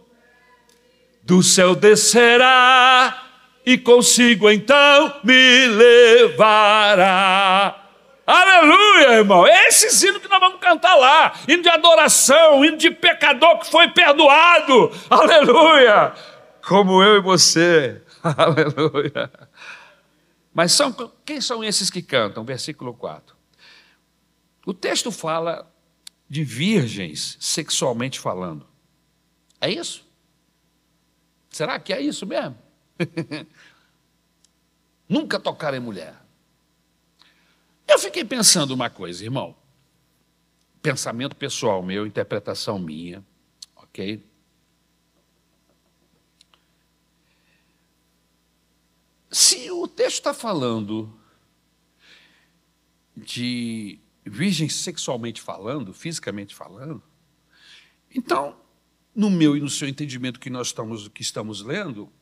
[1.22, 3.24] do céu descerá
[3.64, 7.06] e consigo então me levará
[8.26, 9.46] Aleluia, irmão.
[9.46, 11.32] Esse hino que nós vamos cantar lá.
[11.46, 14.90] Hino de adoração, hino de pecador que foi perdoado.
[15.08, 16.12] Aleluia.
[16.66, 18.02] Como eu e você.
[18.36, 19.30] Aleluia.
[20.52, 20.92] Mas são,
[21.24, 22.44] quem são esses que cantam?
[22.44, 23.36] Versículo 4.
[24.66, 25.72] O texto fala
[26.28, 28.66] de virgens sexualmente falando.
[29.60, 30.04] É isso?
[31.48, 32.58] Será que é isso mesmo?
[35.08, 36.25] Nunca tocar em mulher.
[37.86, 39.56] Eu fiquei pensando uma coisa, irmão.
[40.82, 43.24] Pensamento pessoal meu, interpretação minha,
[43.74, 44.24] ok?
[49.30, 51.18] Se o texto está falando
[53.16, 57.02] de virgem sexualmente falando, fisicamente falando,
[58.10, 58.60] então,
[59.14, 62.12] no meu e no seu entendimento que nós estamos, que estamos lendo,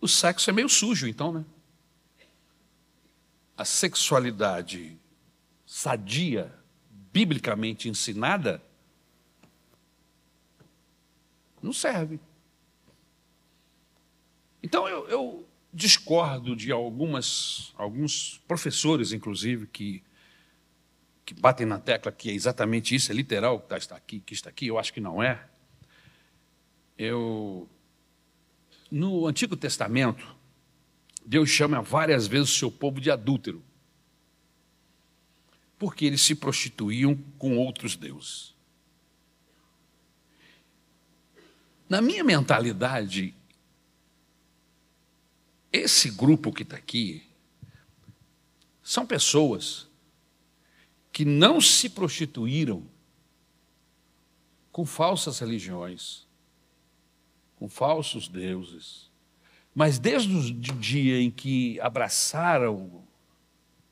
[0.00, 1.44] o sexo é meio sujo, então, né?
[3.60, 4.98] A sexualidade
[5.66, 6.50] sadia,
[7.12, 8.62] biblicamente ensinada,
[11.60, 12.18] não serve.
[14.62, 20.02] Então eu, eu discordo de algumas, alguns professores, inclusive, que,
[21.26, 24.48] que batem na tecla que é exatamente isso, é literal que está aqui, que está
[24.48, 25.38] aqui, eu acho que não é.
[26.96, 27.68] Eu,
[28.90, 30.39] no Antigo Testamento,
[31.30, 33.62] Deus chama várias vezes o seu povo de adúltero,
[35.78, 38.52] porque eles se prostituíam com outros deuses.
[41.88, 43.32] Na minha mentalidade,
[45.72, 47.22] esse grupo que está aqui
[48.82, 49.86] são pessoas
[51.12, 52.84] que não se prostituíram
[54.72, 56.26] com falsas religiões,
[57.54, 59.09] com falsos deuses
[59.74, 63.04] mas desde o dia em que abraçaram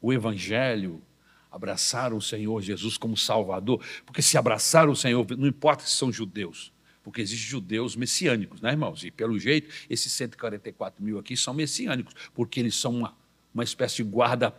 [0.00, 1.02] o Evangelho,
[1.50, 6.12] abraçaram o Senhor Jesus como Salvador, porque se abraçaram o Senhor, não importa se são
[6.12, 9.02] judeus, porque existem judeus messiânicos, né, irmãos?
[9.04, 13.16] E pelo jeito, esses 144 mil aqui são messiânicos, porque eles são uma,
[13.54, 14.54] uma espécie de guarda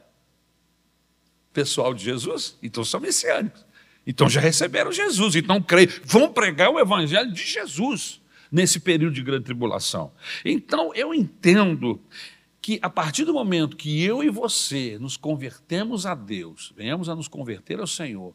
[1.54, 3.66] pessoal de Jesus, então são messiânicos.
[4.08, 8.19] Então já receberam Jesus, então creem, vão pregar o Evangelho de Jesus
[8.52, 10.12] nesse período de grande tribulação.
[10.44, 12.02] Então, eu entendo
[12.62, 17.16] que a partir do momento que eu e você nos convertemos a Deus, venhamos a
[17.16, 18.34] nos converter ao Senhor,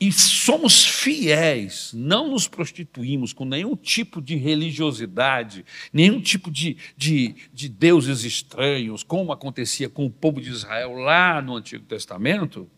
[0.00, 7.36] e somos fiéis, não nos prostituímos com nenhum tipo de religiosidade, nenhum tipo de, de,
[7.52, 12.68] de deuses estranhos, como acontecia com o povo de Israel lá no Antigo Testamento,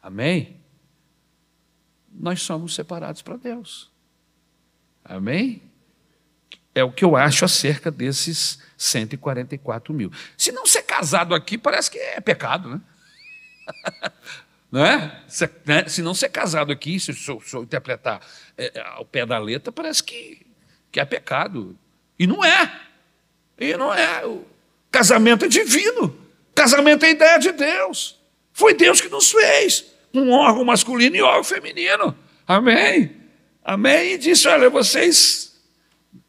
[0.00, 0.54] amém?
[2.12, 3.90] Nós somos separados para Deus,
[5.04, 5.67] amém?
[6.78, 10.12] É o que eu acho acerca desses 144 mil.
[10.36, 12.80] Se não ser casado aqui, parece que é pecado, né?
[14.70, 15.22] Não é?
[15.26, 15.88] Se, né?
[15.88, 18.20] se não ser casado aqui, se eu, interpretar
[18.56, 20.46] é, ao pé da letra, parece que,
[20.92, 21.74] que é pecado.
[22.18, 22.70] E não é.
[23.58, 24.26] E não é.
[24.26, 24.44] O
[24.90, 26.14] casamento é divino.
[26.54, 28.20] Casamento é ideia de Deus.
[28.52, 29.86] Foi Deus que nos fez.
[30.12, 32.14] Um órgão masculino e um órgão feminino.
[32.46, 33.16] Amém?
[33.64, 34.12] Amém?
[34.12, 35.47] E disse: olha, vocês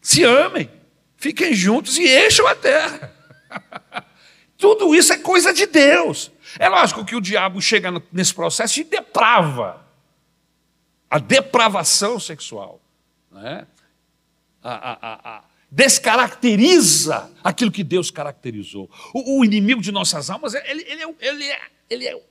[0.01, 0.69] se amem,
[1.17, 3.13] fiquem juntos e encham a terra.
[4.57, 6.31] Tudo isso é coisa de Deus.
[6.57, 9.85] É lógico que o diabo chega nesse processo e deprava
[11.09, 12.81] a depravação sexual.
[13.31, 13.65] Né?
[14.61, 18.89] A, a, a, descaracteriza aquilo que Deus caracterizou.
[19.13, 22.21] O, o inimigo de nossas almas, ele, ele, é, ele, é, ele é,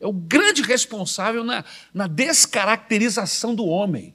[0.00, 4.14] é, o grande responsável na, na descaracterização do homem.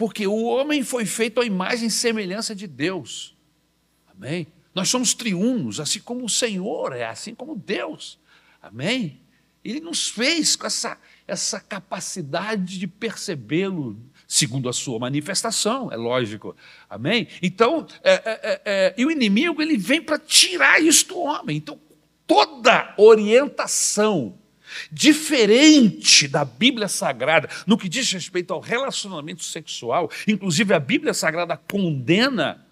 [0.00, 3.36] Porque o homem foi feito à imagem e semelhança de Deus.
[4.10, 4.46] Amém?
[4.74, 8.18] Nós somos triunos, assim como o Senhor é, assim como Deus.
[8.62, 9.20] Amém?
[9.62, 10.96] Ele nos fez com essa,
[11.28, 13.94] essa capacidade de percebê-lo
[14.26, 16.56] segundo a sua manifestação, é lógico.
[16.88, 17.28] Amém?
[17.42, 21.58] Então, é, é, é, é e o inimigo ele vem para tirar isso do homem.
[21.58, 21.78] Então,
[22.26, 24.39] toda orientação
[24.90, 31.56] diferente da Bíblia Sagrada no que diz respeito ao relacionamento sexual, inclusive a Bíblia Sagrada
[31.56, 32.66] condena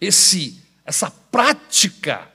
[0.00, 2.30] esse essa prática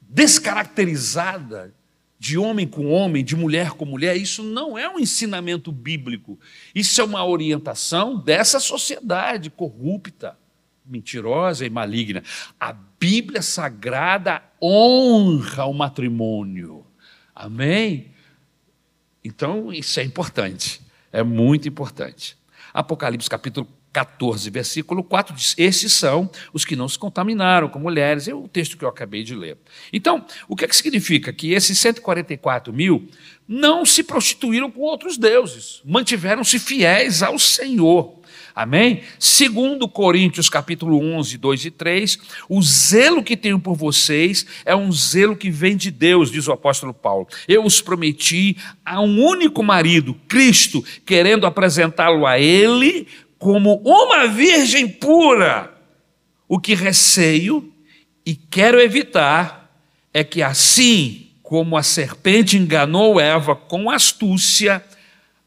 [0.00, 1.74] descaracterizada
[2.22, 6.38] de homem com homem, de mulher com mulher, isso não é um ensinamento bíblico.
[6.72, 10.38] Isso é uma orientação dessa sociedade corrupta,
[10.84, 12.22] mentirosa e maligna.
[12.58, 16.86] A Bíblia Sagrada honra o matrimônio.
[17.34, 18.12] Amém?
[19.24, 20.80] Então, isso é importante,
[21.12, 22.36] é muito importante.
[22.74, 28.26] Apocalipse capítulo 14, versículo 4, diz: Esses são os que não se contaminaram com mulheres.
[28.26, 29.58] É o texto que eu acabei de ler.
[29.92, 31.32] Então, o que, é que significa?
[31.32, 33.08] Que esses 144 mil
[33.46, 38.21] não se prostituíram com outros deuses, mantiveram-se fiéis ao Senhor.
[38.54, 39.02] Amém?
[39.18, 44.92] Segundo Coríntios capítulo 11, 2 e 3, o zelo que tenho por vocês é um
[44.92, 47.26] zelo que vem de Deus, diz o apóstolo Paulo.
[47.48, 53.06] Eu os prometi a um único marido, Cristo, querendo apresentá-lo a ele
[53.38, 55.72] como uma virgem pura.
[56.46, 57.72] O que receio
[58.24, 59.74] e quero evitar
[60.12, 64.84] é que assim como a serpente enganou Eva com astúcia,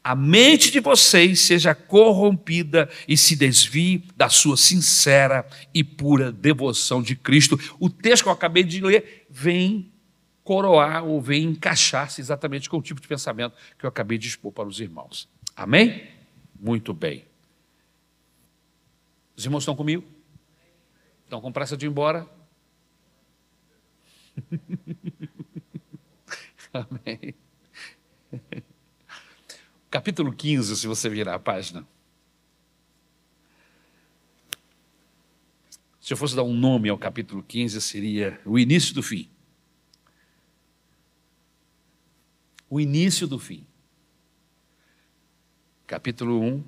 [0.06, 5.44] a mente de vocês seja corrompida e se desvie da sua sincera
[5.74, 7.58] e pura devoção de Cristo.
[7.80, 9.90] O texto que eu acabei de ler vem
[10.44, 14.52] coroar ou vem encaixar-se exatamente com o tipo de pensamento que eu acabei de expor
[14.52, 15.28] para os irmãos.
[15.56, 16.08] Amém?
[16.54, 17.24] Muito bem.
[19.36, 20.04] Os irmãos estão comigo?
[21.24, 22.28] Estão com pressa de ir embora?
[26.72, 27.34] Amém.
[29.96, 31.82] Capítulo 15, se você virar a página.
[35.98, 39.26] Se eu fosse dar um nome ao capítulo 15, seria o início do fim.
[42.68, 43.66] O início do fim.
[45.86, 46.62] Capítulo 1,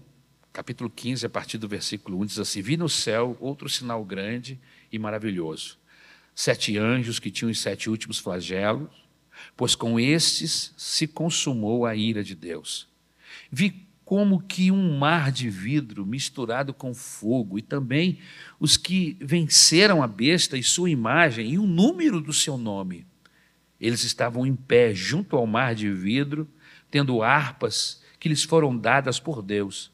[0.50, 4.58] capítulo 15, a partir do versículo 1, diz assim: Vi no céu outro sinal grande
[4.90, 5.76] e maravilhoso.
[6.34, 8.88] Sete anjos que tinham os sete últimos flagelos,
[9.54, 12.88] pois com estes se consumou a ira de Deus.
[13.50, 18.18] Vi como que um mar de vidro misturado com fogo, e também
[18.58, 23.06] os que venceram a besta e sua imagem e o número do seu nome.
[23.78, 26.48] Eles estavam em pé junto ao mar de vidro,
[26.90, 29.90] tendo harpas que lhes foram dadas por Deus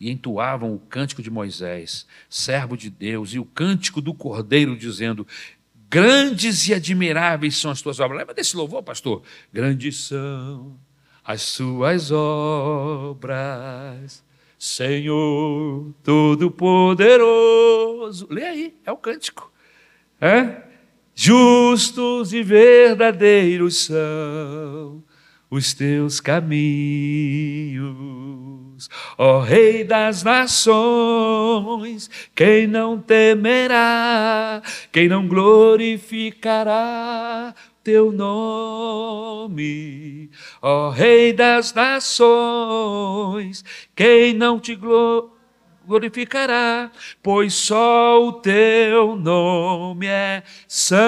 [0.00, 5.26] e entoavam o cântico de Moisés, servo de Deus, e o cântico do Cordeiro, dizendo:
[5.90, 8.18] Grandes e admiráveis são as tuas obras.
[8.18, 9.22] Lembra desse louvor, pastor?
[9.52, 10.78] Grandes são
[11.28, 14.24] as suas obras,
[14.58, 18.26] Senhor Todo-Poderoso.
[18.30, 19.52] Lê aí, é o cântico.
[20.18, 20.62] É?
[21.14, 25.04] Justos e verdadeiros são
[25.50, 26.48] os teus caminhos,
[29.18, 37.54] ó Rei das nações, quem não temerá, quem não glorificará
[37.88, 39.58] teu nome,
[40.60, 43.64] ó Rei das nações,
[43.96, 44.78] quem não te
[45.86, 51.06] glorificará, pois só o teu nome é santo.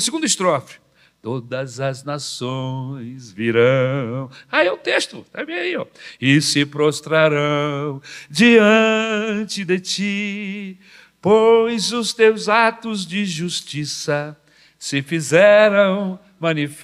[0.00, 0.80] Segunda estrofe.
[1.20, 4.30] Todas as nações virão.
[4.50, 5.84] Ah, é o texto, está bem aí, ó.
[6.18, 8.00] E se prostrarão
[8.30, 10.80] diante de ti,
[11.20, 14.38] pois os teus atos de justiça
[14.82, 16.74] se fizeram manifestos.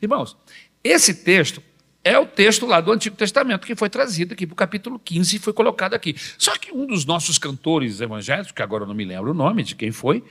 [0.00, 0.34] Irmãos,
[0.82, 1.62] esse texto
[2.02, 5.36] é o texto lá do Antigo Testamento que foi trazido aqui para o capítulo 15
[5.36, 6.16] e foi colocado aqui.
[6.38, 9.62] Só que um dos nossos cantores evangélicos, que agora eu não me lembro o nome
[9.62, 10.24] de quem foi,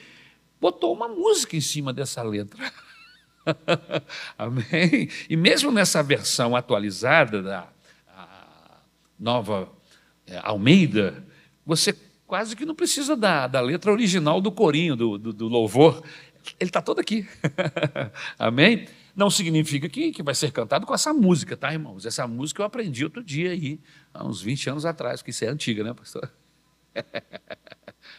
[0.59, 2.73] botou uma música em cima dessa letra.
[4.35, 5.11] Amém?
[5.29, 7.67] E mesmo nessa versão atualizada da
[9.19, 9.71] nova
[10.25, 11.23] é, Almeida,
[11.63, 11.95] você
[12.27, 16.03] quase que não precisa da, da letra original do corinho, do, do, do louvor.
[16.59, 17.27] Ele está todo aqui.
[18.37, 18.87] Amém?
[19.15, 22.05] Não significa que, que vai ser cantado com essa música, tá, irmãos?
[22.05, 23.79] Essa música eu aprendi outro dia aí,
[24.13, 26.31] há uns 20 anos atrás, porque isso é antiga, né, pastor?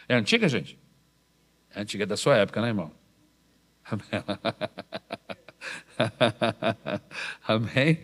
[0.09, 0.77] É antiga, gente?
[1.73, 2.91] É antiga da sua época, né, irmão?
[7.47, 8.03] Amém?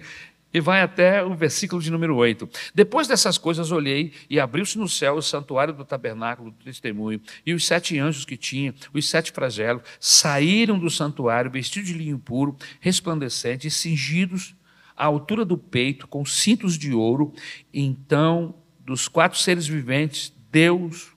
[0.53, 2.47] E vai até o versículo de número 8.
[2.75, 7.53] Depois dessas coisas, olhei e abriu-se no céu o santuário do tabernáculo do testemunho, e
[7.53, 12.55] os sete anjos que tinha, os sete flagelos, saíram do santuário vestidos de linho puro,
[12.79, 14.55] resplandecente, e cingidos
[14.95, 17.33] à altura do peito, com cintos de ouro.
[17.73, 21.12] Então, dos quatro seres viventes, Deus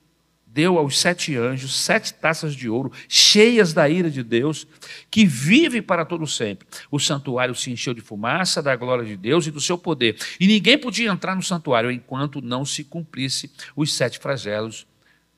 [0.57, 4.67] deu aos sete anjos sete taças de ouro, cheias da ira de Deus,
[5.11, 6.67] que vive para todo sempre.
[6.91, 10.47] O santuário se encheu de fumaça da glória de Deus e do seu poder, e
[10.47, 14.87] ninguém podia entrar no santuário enquanto não se cumprisse os sete flagelos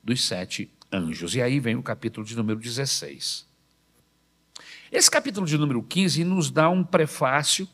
[0.01, 1.35] dos sete anjos.
[1.35, 3.45] E aí vem o capítulo de número 16.
[4.89, 7.67] Esse capítulo de número 15 nos dá um prefácio,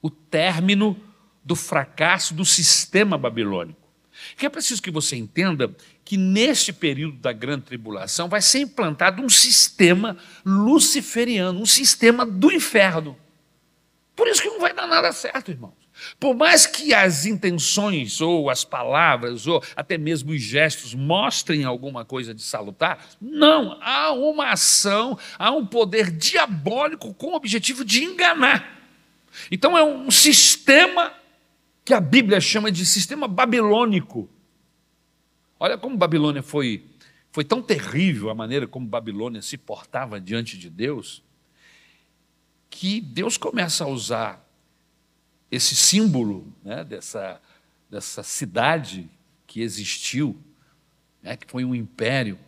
[0.00, 0.96] o término
[1.44, 3.87] do fracasso do sistema babilônico.
[4.36, 9.22] Que é preciso que você entenda que neste período da grande tribulação vai ser implantado
[9.22, 13.16] um sistema luciferiano, um sistema do inferno.
[14.16, 15.74] Por isso que não vai dar nada certo, irmãos.
[16.18, 22.04] Por mais que as intenções, ou as palavras, ou até mesmo os gestos mostrem alguma
[22.04, 28.04] coisa de salutar, não, há uma ação, há um poder diabólico com o objetivo de
[28.04, 28.78] enganar.
[29.50, 31.12] Então é um sistema
[31.88, 34.28] que a Bíblia chama de sistema babilônico
[35.58, 36.84] Olha como Babilônia foi,
[37.32, 41.24] foi tão terrível a maneira como Babilônia se portava diante de Deus,
[42.70, 44.46] que Deus começa a usar
[45.50, 47.40] esse símbolo né, dessa,
[47.90, 49.10] dessa cidade
[49.46, 50.38] que existiu,
[51.22, 52.38] né, que foi um império,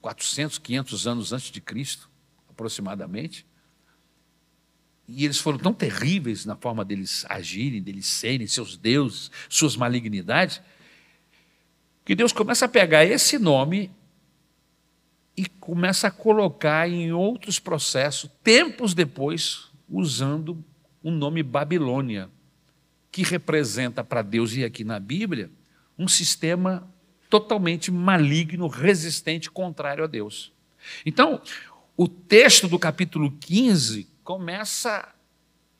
[0.00, 2.10] 400, 500 anos antes de Cristo,
[2.48, 3.46] aproximadamente.
[5.14, 10.60] E eles foram tão terríveis na forma deles agirem, deles serem, seus deuses, suas malignidades,
[12.04, 13.90] que Deus começa a pegar esse nome
[15.36, 20.64] e começa a colocar em outros processos, tempos depois, usando
[21.02, 22.30] o nome Babilônia,
[23.10, 25.50] que representa para Deus, e aqui na Bíblia,
[25.98, 26.90] um sistema
[27.28, 30.52] totalmente maligno, resistente, contrário a Deus.
[31.04, 31.40] Então,
[31.96, 35.08] o texto do capítulo 15 começa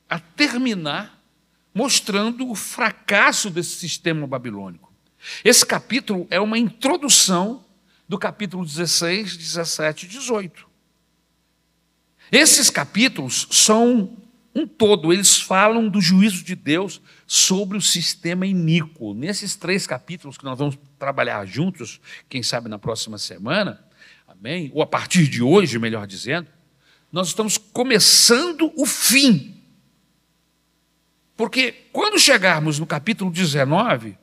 [0.08, 1.22] a terminar
[1.74, 4.92] mostrando o fracasso desse sistema babilônico.
[5.44, 7.64] Esse capítulo é uma introdução
[8.08, 10.66] do capítulo 16, 17 e 18.
[12.30, 14.16] Esses capítulos são
[14.54, 19.14] um todo, eles falam do juízo de Deus sobre o sistema iníquo.
[19.14, 23.82] Nesses três capítulos que nós vamos trabalhar juntos, quem sabe na próxima semana,
[24.26, 24.70] amém?
[24.74, 26.48] Ou a partir de hoje, melhor dizendo,
[27.12, 29.62] nós estamos começando o fim.
[31.36, 34.16] Porque quando chegarmos no capítulo 19,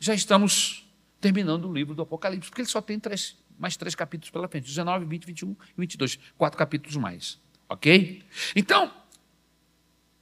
[0.00, 0.84] já estamos
[1.20, 4.66] terminando o livro do Apocalipse, porque ele só tem três, mais três capítulos pela frente:
[4.66, 6.18] 19, 20, 21 e 22.
[6.36, 7.38] Quatro capítulos mais.
[7.68, 8.22] Ok?
[8.54, 8.92] Então,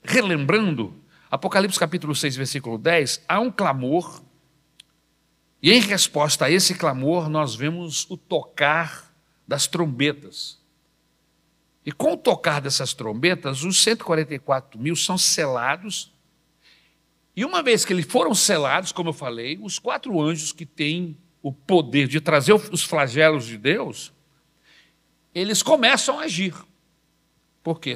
[0.03, 0.95] relembrando,
[1.31, 4.23] Apocalipse capítulo 6, versículo 10, há um clamor,
[5.63, 9.15] e em resposta a esse clamor, nós vemos o tocar
[9.47, 10.64] das trombetas.
[11.85, 16.13] E com o tocar dessas trombetas, os 144 mil são selados.
[17.37, 21.17] E uma vez que eles foram selados, como eu falei, os quatro anjos que têm
[21.43, 24.13] o poder de trazer os flagelos de Deus,
[25.35, 26.55] eles começam a agir.
[27.63, 27.95] Porque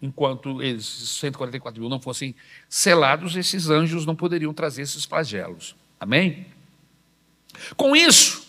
[0.00, 2.34] enquanto eles, 144 mil, não fossem
[2.68, 5.76] selados, esses anjos não poderiam trazer esses flagelos.
[6.00, 6.46] Amém?
[7.76, 8.46] Com isso,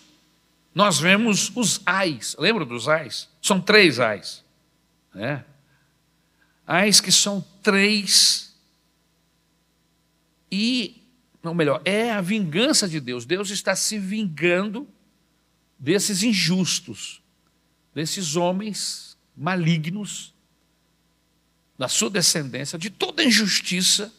[0.74, 2.36] nós vemos os ais.
[2.38, 3.28] Lembra dos ais?
[3.42, 4.44] São três ais.
[5.18, 5.44] Né?
[6.64, 8.54] Ais que são três.
[10.50, 11.02] E,
[11.42, 13.26] não melhor, é a vingança de Deus.
[13.26, 14.88] Deus está se vingando
[15.76, 17.20] desses injustos,
[17.92, 20.32] desses homens malignos,
[21.76, 24.14] da sua descendência, de toda injustiça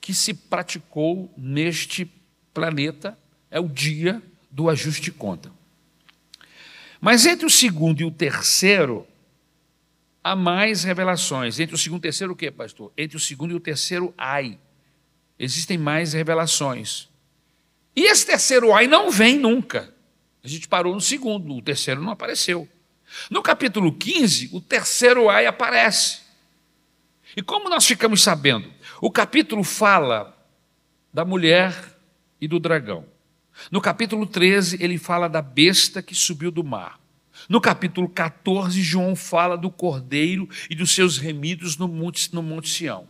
[0.00, 2.10] que se praticou neste
[2.54, 3.18] planeta.
[3.50, 5.52] É o dia do ajuste de conta.
[6.98, 9.06] Mas entre o segundo e o terceiro,
[10.22, 11.58] há mais revelações.
[11.58, 12.92] Entre o segundo e o terceiro, o que, pastor?
[12.96, 14.58] Entre o segundo e o terceiro, ai.
[15.38, 17.08] Existem mais revelações.
[17.96, 19.92] E esse terceiro ai não vem nunca.
[20.42, 22.68] A gente parou no segundo, o terceiro não apareceu.
[23.30, 26.20] No capítulo 15, o terceiro ai aparece.
[27.36, 28.72] E como nós ficamos sabendo?
[29.00, 30.36] O capítulo fala
[31.12, 31.74] da mulher
[32.40, 33.04] e do dragão.
[33.70, 36.99] No capítulo 13, ele fala da besta que subiu do mar.
[37.48, 42.68] No capítulo 14, João fala do cordeiro e dos seus remidos no Monte, no Monte
[42.68, 43.08] Sião.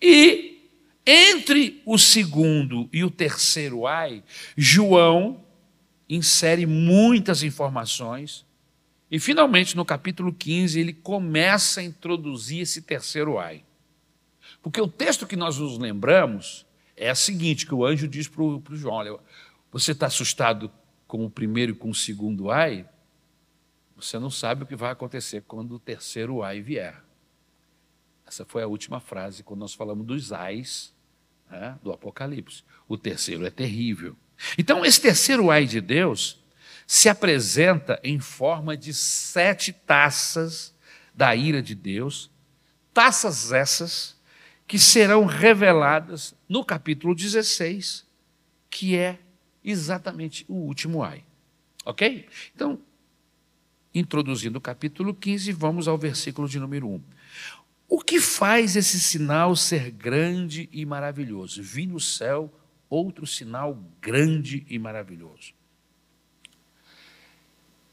[0.00, 0.70] E
[1.06, 4.22] entre o segundo e o terceiro ai,
[4.56, 5.44] João
[6.08, 8.44] insere muitas informações.
[9.10, 13.64] E finalmente, no capítulo 15, ele começa a introduzir esse terceiro ai.
[14.62, 16.66] Porque o texto que nós nos lembramos
[16.96, 19.18] é o seguinte: que o anjo diz para o João: olha,
[19.72, 20.70] você está assustado
[21.06, 22.86] com o primeiro e com o segundo ai?
[23.98, 27.02] Você não sabe o que vai acontecer quando o terceiro ai vier.
[28.24, 30.94] Essa foi a última frase quando nós falamos dos ais
[31.50, 32.62] né, do Apocalipse.
[32.86, 34.16] O terceiro é terrível.
[34.56, 36.40] Então, esse terceiro ai de Deus
[36.86, 40.72] se apresenta em forma de sete taças
[41.12, 42.30] da ira de Deus,
[42.94, 44.16] taças essas
[44.66, 48.06] que serão reveladas no capítulo 16,
[48.70, 49.18] que é
[49.64, 51.24] exatamente o último ai.
[51.84, 52.28] Ok?
[52.54, 52.80] Então,
[53.98, 57.02] introduzindo o capítulo 15, vamos ao versículo de número 1.
[57.88, 61.62] O que faz esse sinal ser grande e maravilhoso?
[61.62, 62.52] Vi no céu
[62.88, 65.52] outro sinal grande e maravilhoso.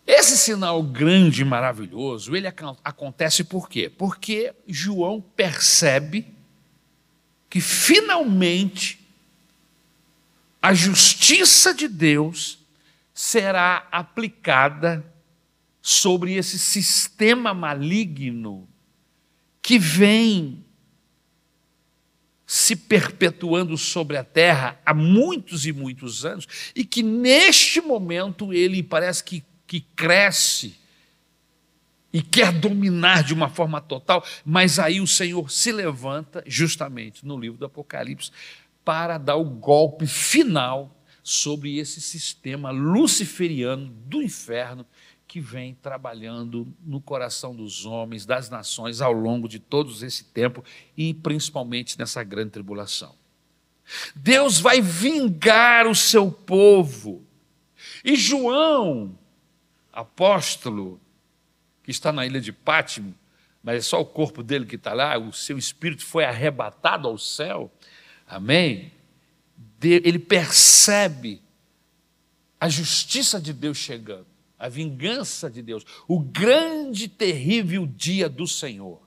[0.05, 3.89] Esse sinal grande e maravilhoso, ele acontece por quê?
[3.89, 6.27] Porque João percebe
[7.49, 8.99] que finalmente
[10.61, 12.59] a justiça de Deus
[13.13, 15.03] será aplicada
[15.88, 18.67] sobre esse sistema maligno
[19.61, 20.65] que vem
[22.43, 28.81] se perpetuando sobre a terra há muitos e muitos anos e que neste momento ele
[28.81, 30.75] parece que, que cresce
[32.11, 37.39] e quer dominar de uma forma total, mas aí o Senhor se levanta, justamente no
[37.39, 38.31] livro do Apocalipse,
[38.83, 44.83] para dar o golpe final sobre esse sistema luciferiano do inferno
[45.36, 50.63] que vem trabalhando no coração dos homens, das nações, ao longo de todo esse tempo
[50.95, 53.13] e principalmente nessa grande tribulação.
[54.15, 57.21] Deus vai vingar o seu povo.
[58.01, 59.19] E João,
[59.91, 61.01] apóstolo,
[61.83, 63.13] que está na ilha de Pátimo,
[63.61, 67.17] mas é só o corpo dele que está lá, o seu espírito foi arrebatado ao
[67.17, 67.69] céu.
[68.25, 68.89] Amém?
[69.83, 71.41] Ele percebe
[72.57, 74.27] a justiça de Deus chegando,
[74.57, 79.01] a vingança de Deus, o grande, terrível dia do Senhor.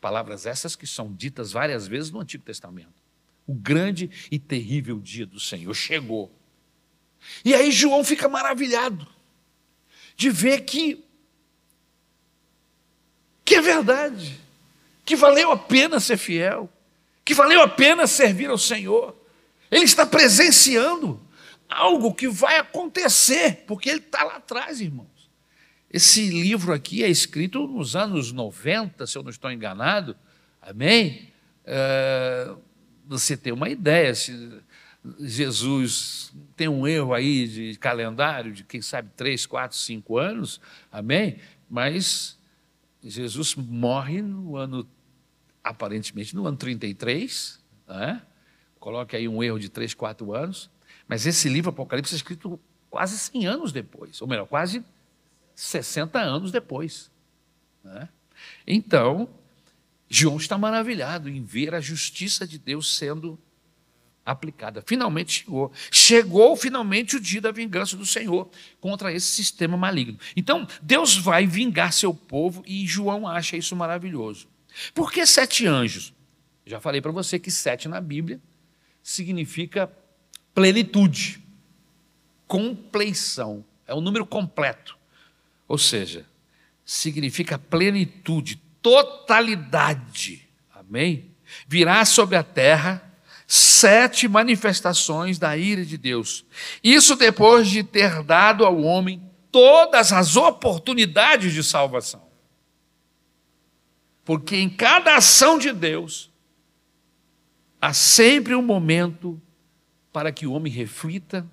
[0.00, 3.02] Palavras essas que são ditas várias vezes no Antigo Testamento.
[3.46, 6.30] O grande e terrível dia do Senhor chegou.
[7.44, 9.06] E aí João fica maravilhado
[10.16, 11.04] de ver que
[13.44, 14.40] que é verdade,
[15.04, 16.70] que valeu a pena ser fiel,
[17.24, 19.16] que valeu a pena servir ao Senhor.
[19.70, 21.20] Ele está presenciando
[21.72, 25.30] algo que vai acontecer, porque ele está lá atrás, irmãos.
[25.90, 30.16] Esse livro aqui é escrito nos anos 90, se eu não estou enganado,
[30.60, 31.30] amém?
[31.64, 32.54] É,
[33.06, 34.62] você tem uma ideia, se
[35.18, 40.60] Jesus tem um erro aí de calendário, de quem sabe três, quatro, cinco anos,
[40.90, 41.38] amém?
[41.68, 42.38] Mas
[43.02, 44.88] Jesus morre no ano,
[45.62, 48.22] aparentemente, no ano 33, né?
[48.78, 50.68] coloque aí um erro de 3, 4 anos,
[51.12, 52.58] mas esse livro Apocalipse é escrito
[52.88, 54.82] quase 100 anos depois, ou melhor, quase
[55.54, 57.10] 60 anos depois.
[57.84, 58.08] Né?
[58.66, 59.28] Então,
[60.08, 63.38] João está maravilhado em ver a justiça de Deus sendo
[64.24, 64.82] aplicada.
[64.86, 65.70] Finalmente chegou.
[65.90, 68.48] Chegou finalmente o dia da vingança do Senhor
[68.80, 70.18] contra esse sistema maligno.
[70.34, 74.48] Então, Deus vai vingar seu povo e João acha isso maravilhoso.
[74.94, 76.14] Por que sete anjos?
[76.64, 78.40] Já falei para você que sete na Bíblia
[79.02, 79.92] significa
[80.54, 81.42] plenitude,
[82.46, 83.64] compleição.
[83.86, 84.96] É um número completo.
[85.66, 86.26] Ou seja,
[86.84, 90.48] significa plenitude, totalidade.
[90.74, 91.30] Amém?
[91.66, 93.10] Virá sobre a terra
[93.46, 96.44] sete manifestações da ira de Deus.
[96.82, 102.26] Isso depois de ter dado ao homem todas as oportunidades de salvação.
[104.24, 106.30] Porque em cada ação de Deus
[107.78, 109.38] há sempre um momento
[110.12, 111.46] para que o homem reflita,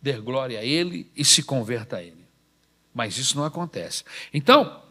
[0.00, 2.24] dê glória a Ele e se converta a Ele.
[2.92, 4.04] Mas isso não acontece.
[4.32, 4.82] Então,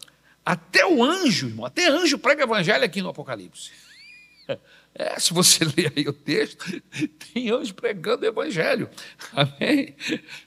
[0.46, 3.72] até o anjo, irmão, até anjo prega evangelho aqui no Apocalipse.
[4.96, 6.64] É, se você ler aí o texto,
[7.34, 8.88] tem anjo pregando evangelho.
[9.32, 9.96] Amém?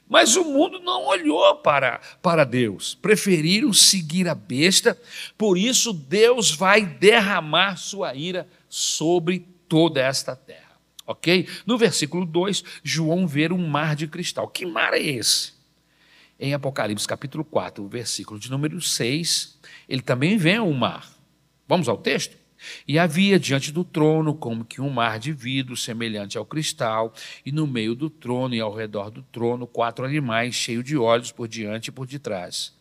[0.08, 4.96] Mas o mundo não olhou para, para Deus, preferiram seguir a besta,
[5.36, 10.65] por isso Deus vai derramar sua ira sobre toda esta terra.
[11.06, 11.48] Ok?
[11.64, 14.48] No versículo 2, João vê um mar de cristal.
[14.48, 15.52] Que mar é esse?
[16.38, 21.10] Em Apocalipse capítulo 4, versículo de número 6, ele também vê um mar.
[21.66, 22.36] Vamos ao texto?
[22.86, 27.52] E havia diante do trono como que um mar de vidro semelhante ao cristal, e
[27.52, 31.48] no meio do trono e ao redor do trono quatro animais cheios de olhos por
[31.48, 32.74] diante e por detrás.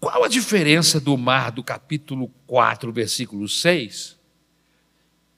[0.00, 4.13] Qual a diferença do mar do capítulo 4, versículo 6,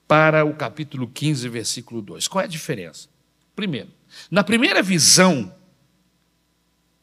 [0.06, 2.28] para o capítulo 15, versículo 2?
[2.28, 3.08] Qual é a diferença?
[3.54, 3.88] Primeiro,
[4.30, 5.52] na primeira visão,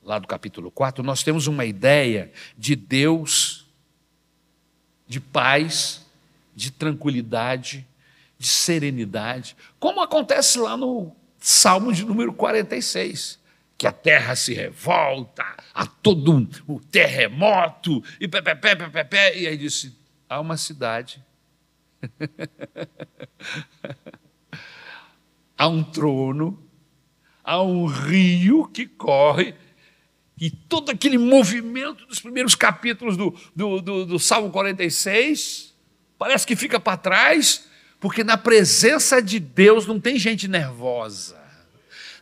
[0.01, 3.67] lá do capítulo 4, nós temos uma ideia de Deus,
[5.07, 6.05] de paz,
[6.55, 7.85] de tranquilidade,
[8.37, 13.39] de serenidade, como acontece lá no Salmo de número 46,
[13.77, 15.43] que a terra se revolta,
[15.73, 19.97] há todo um, um terremoto, e pé, pé, pé, pé, pé, e aí disse:
[20.29, 21.23] há uma cidade,
[25.57, 26.61] há um trono,
[27.43, 29.55] há um rio que corre,
[30.39, 35.73] e todo aquele movimento dos primeiros capítulos do, do, do, do Salmo 46
[36.17, 37.67] parece que fica para trás,
[37.99, 41.41] porque na presença de Deus não tem gente nervosa.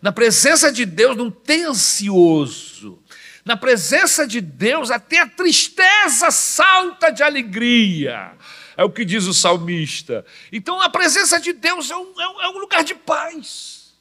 [0.01, 3.01] Na presença de Deus não tem ansioso.
[3.45, 8.33] Na presença de Deus até a tristeza salta de alegria.
[8.75, 10.25] É o que diz o salmista.
[10.51, 13.93] Então a presença de Deus é um, é um é lugar de paz,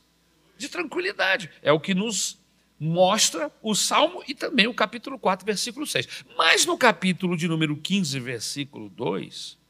[0.56, 1.50] de tranquilidade.
[1.62, 2.38] É o que nos
[2.78, 6.24] mostra o Salmo e também o capítulo 4, versículo 6.
[6.36, 9.60] Mas no capítulo de número 15, versículo 2,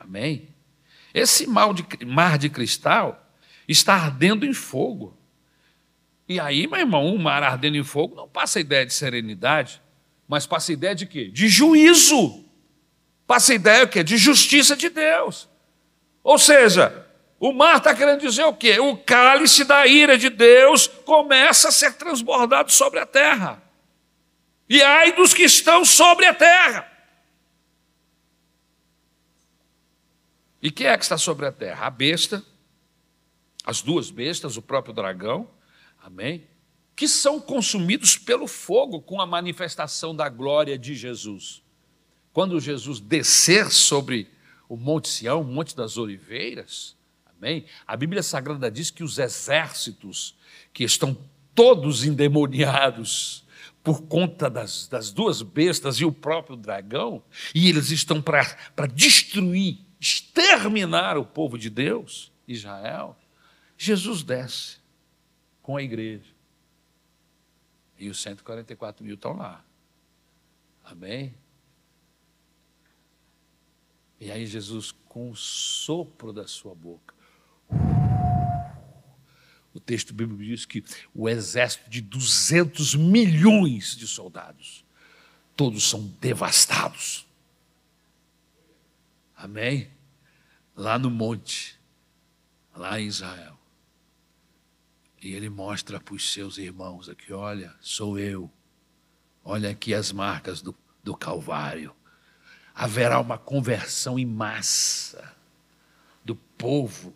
[0.00, 0.48] Amém?
[1.12, 3.30] Esse de, mar de cristal
[3.68, 5.16] está ardendo em fogo.
[6.26, 9.82] E aí, meu irmão, um mar ardendo em fogo não passa a ideia de serenidade,
[10.26, 11.28] mas passa a ideia de quê?
[11.28, 12.44] De juízo.
[13.30, 14.02] Passa a ideia quê?
[14.02, 15.48] de justiça de Deus.
[16.20, 17.06] Ou seja,
[17.38, 18.80] o mar está querendo dizer o quê?
[18.80, 23.62] O cálice da ira de Deus começa a ser transbordado sobre a terra.
[24.68, 26.90] E ai dos que estão sobre a terra.
[30.60, 31.86] E quem é que está sobre a terra?
[31.86, 32.44] A besta,
[33.64, 35.48] as duas bestas, o próprio dragão,
[36.02, 36.48] amém?
[36.96, 41.62] Que são consumidos pelo fogo com a manifestação da glória de Jesus.
[42.32, 44.28] Quando Jesus descer sobre
[44.68, 46.96] o Monte Sião, o Monte das Oliveiras,
[47.36, 47.64] amém?
[47.86, 50.36] A Bíblia Sagrada diz que os exércitos
[50.72, 51.16] que estão
[51.54, 53.44] todos endemoniados,
[53.82, 57.22] por conta das, das, duas bestas e o próprio dragão,
[57.54, 63.16] e eles estão para destruir exterminar o povo de Deus, Israel,
[63.76, 64.78] Jesus desce
[65.62, 66.34] com a igreja.
[67.98, 69.62] E os 144 mil estão lá.
[70.82, 71.34] Amém?
[74.20, 77.14] E aí Jesus, com o sopro da sua boca,
[79.72, 84.84] o texto bíblico diz que o exército de 200 milhões de soldados,
[85.56, 87.26] todos são devastados.
[89.34, 89.90] Amém?
[90.76, 91.78] Lá no monte,
[92.74, 93.58] lá em Israel.
[95.22, 98.50] E ele mostra para os seus irmãos aqui: olha, sou eu.
[99.42, 101.94] Olha aqui as marcas do, do Calvário.
[102.82, 105.36] Haverá uma conversão em massa
[106.24, 107.14] do povo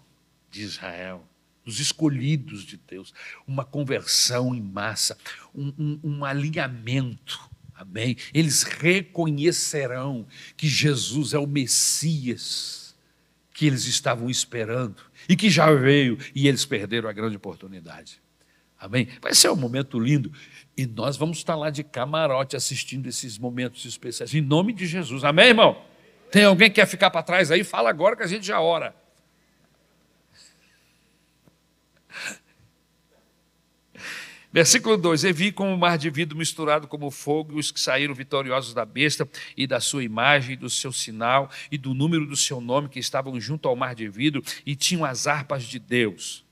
[0.51, 1.27] de Israel,
[1.65, 3.15] dos escolhidos de Deus,
[3.47, 5.17] uma conversão em massa,
[5.55, 8.17] um, um, um alinhamento Amém?
[8.33, 12.95] Eles reconhecerão que Jesus é o Messias
[13.53, 18.21] que eles estavam esperando e que já veio e eles perderam a grande oportunidade.
[18.85, 19.09] Amém?
[19.23, 20.31] Vai ser um momento lindo
[20.77, 25.25] e nós vamos estar lá de camarote assistindo esses momentos especiais em nome de Jesus.
[25.25, 25.83] Amém, irmão?
[26.31, 27.65] Tem alguém que quer ficar para trás aí?
[27.65, 28.95] Fala agora que a gente já ora.
[34.53, 37.81] Versículo 2: E vi como o mar de vidro misturado como fogo, e os que
[37.81, 39.27] saíram vitoriosos da besta,
[39.57, 42.99] e da sua imagem, e do seu sinal, e do número do seu nome, que
[42.99, 46.44] estavam junto ao mar de vidro, e tinham as harpas de Deus.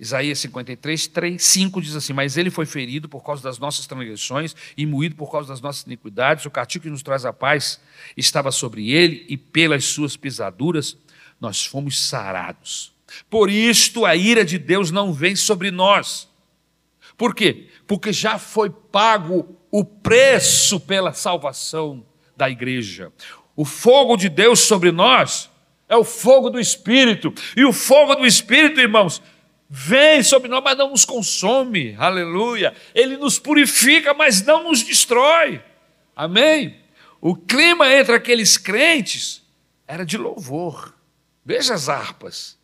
[0.00, 4.56] Isaías 53, 3, 5 diz assim: Mas ele foi ferido por causa das nossas transgressões
[4.76, 6.46] e moído por causa das nossas iniquidades.
[6.46, 7.80] O castigo que nos traz a paz
[8.16, 10.96] estava sobre ele, e pelas suas pisaduras
[11.40, 12.92] nós fomos sarados.
[13.28, 16.30] Por isto a ira de Deus não vem sobre nós
[17.20, 17.66] por quê?
[17.86, 22.02] Porque já foi pago o preço pela salvação
[22.34, 23.12] da igreja.
[23.54, 25.50] O fogo de Deus sobre nós
[25.86, 27.30] é o fogo do Espírito.
[27.54, 29.20] E o fogo do Espírito, irmãos,
[29.72, 31.94] vem sobre nós, mas não nos consome.
[31.96, 32.74] Aleluia.
[32.92, 35.62] Ele nos purifica, mas não nos destrói.
[36.16, 36.76] Amém?
[37.20, 39.42] O clima entre aqueles crentes
[39.86, 40.92] era de louvor.
[41.44, 42.58] Veja as harpas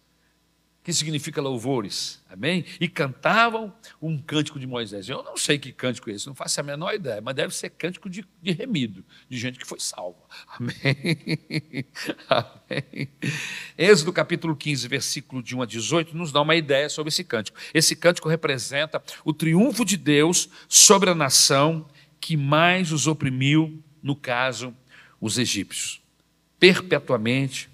[0.83, 2.65] que significa louvores, amém?
[2.81, 5.09] E cantavam um cântico de Moisés.
[5.09, 7.71] Eu não sei que cântico é esse, não faço a menor ideia, mas deve ser
[7.71, 10.19] cântico de, de remido, de gente que foi salva,
[10.49, 11.87] amém?
[12.29, 13.09] amém?
[13.77, 17.59] Êxodo capítulo 15, versículo de 1 a 18, nos dá uma ideia sobre esse cântico.
[17.73, 21.87] Esse cântico representa o triunfo de Deus sobre a nação
[22.21, 24.75] que mais os oprimiu, no caso,
[25.21, 26.03] os egípcios.
[26.59, 27.69] Perpetuamente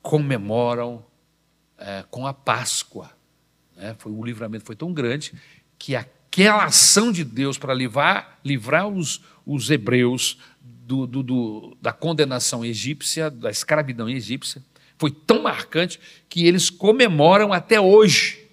[0.00, 1.04] comemoram
[1.78, 3.10] é, com a Páscoa.
[3.82, 3.96] Né?
[3.98, 5.34] Foi, o livramento foi tão grande
[5.76, 11.92] que aquela ação de Deus para livrar, livrar os, os hebreus do, do, do, da
[11.92, 14.62] condenação egípcia, da escravidão egípcia,
[14.96, 18.48] foi tão marcante que eles comemoram até hoje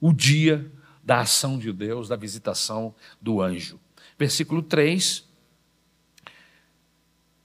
[0.00, 0.70] o dia
[1.04, 3.78] da ação de Deus, da visitação do anjo.
[4.18, 5.24] Versículo 3,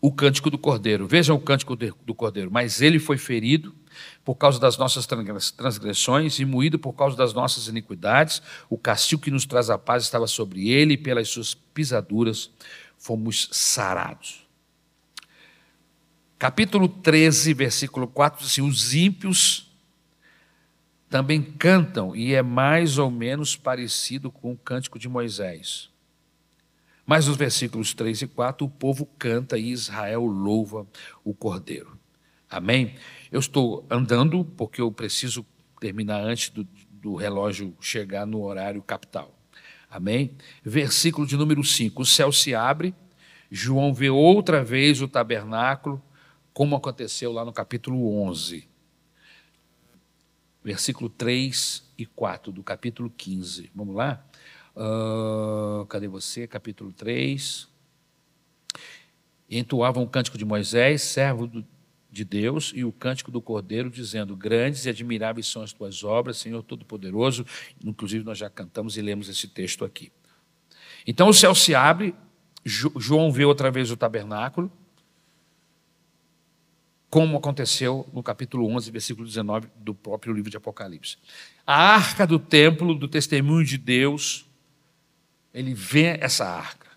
[0.01, 1.07] o cântico do cordeiro.
[1.07, 2.51] Vejam o cântico do cordeiro.
[2.51, 3.75] Mas ele foi ferido
[4.23, 5.07] por causa das nossas
[5.51, 8.41] transgressões e moído por causa das nossas iniquidades.
[8.69, 12.49] O castigo que nos traz a paz estava sobre ele, e pelas suas pisaduras
[12.97, 14.45] fomos sarados.
[16.37, 19.71] Capítulo 13, versículo 4 diz assim: Os ímpios
[21.09, 25.89] também cantam, e é mais ou menos parecido com o cântico de Moisés.
[27.05, 30.87] Mas nos versículos 3 e 4, o povo canta e Israel louva
[31.23, 31.94] o Cordeiro.
[32.55, 32.95] Amém?
[33.29, 35.45] Eu estou andando porque eu preciso
[35.77, 39.37] terminar antes do, do relógio chegar no horário capital.
[39.89, 40.37] Amém?
[40.63, 42.95] Versículo de número 5: O céu se abre,
[43.51, 46.01] João vê outra vez o tabernáculo,
[46.53, 48.65] como aconteceu lá no capítulo 11.
[50.63, 53.69] Versículo 3 e 4 do capítulo 15.
[53.75, 54.25] Vamos lá?
[54.73, 56.47] Uh, cadê você?
[56.47, 57.67] Capítulo 3.
[59.49, 61.74] Entoavam o cântico de Moisés, servo do,
[62.15, 66.37] de Deus e o cântico do Cordeiro, dizendo: Grandes e admiráveis são as tuas obras,
[66.37, 67.45] Senhor Todo-Poderoso.
[67.83, 70.11] Inclusive, nós já cantamos e lemos esse texto aqui.
[71.05, 72.15] Então o céu se abre,
[72.63, 74.71] João vê outra vez o tabernáculo,
[77.09, 81.17] como aconteceu no capítulo 11, versículo 19 do próprio livro de Apocalipse.
[81.67, 84.45] A arca do templo, do testemunho de Deus,
[85.53, 86.87] ele vê essa arca.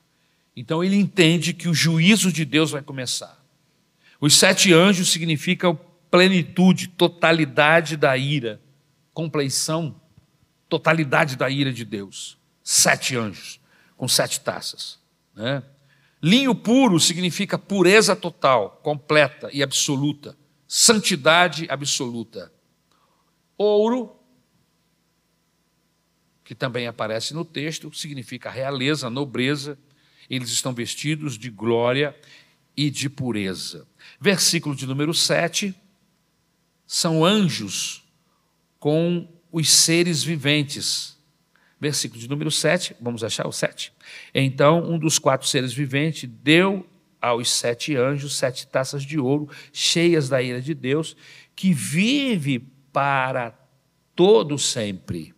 [0.56, 3.37] Então ele entende que o juízo de Deus vai começar.
[4.20, 5.78] Os sete anjos significam
[6.10, 8.60] plenitude, totalidade da ira,
[9.12, 10.00] compleição,
[10.68, 12.36] totalidade da ira de Deus.
[12.62, 13.60] Sete anjos,
[13.96, 14.98] com sete taças.
[15.34, 15.62] Né?
[16.22, 22.52] Linho puro significa pureza total, completa e absoluta, santidade absoluta.
[23.56, 24.16] Ouro,
[26.44, 29.78] que também aparece no texto, significa realeza, nobreza.
[30.28, 32.16] Eles estão vestidos de glória
[32.76, 33.86] e de pureza.
[34.20, 35.74] Versículo de número 7,
[36.86, 38.04] são anjos
[38.78, 41.16] com os seres viventes.
[41.80, 43.92] Versículo de número 7, vamos achar o 7?
[44.34, 46.86] Então, um dos quatro seres viventes deu
[47.20, 51.16] aos sete anjos sete taças de ouro, cheias da ira de Deus,
[51.54, 52.60] que vive
[52.92, 53.58] para
[54.14, 55.34] todo sempre.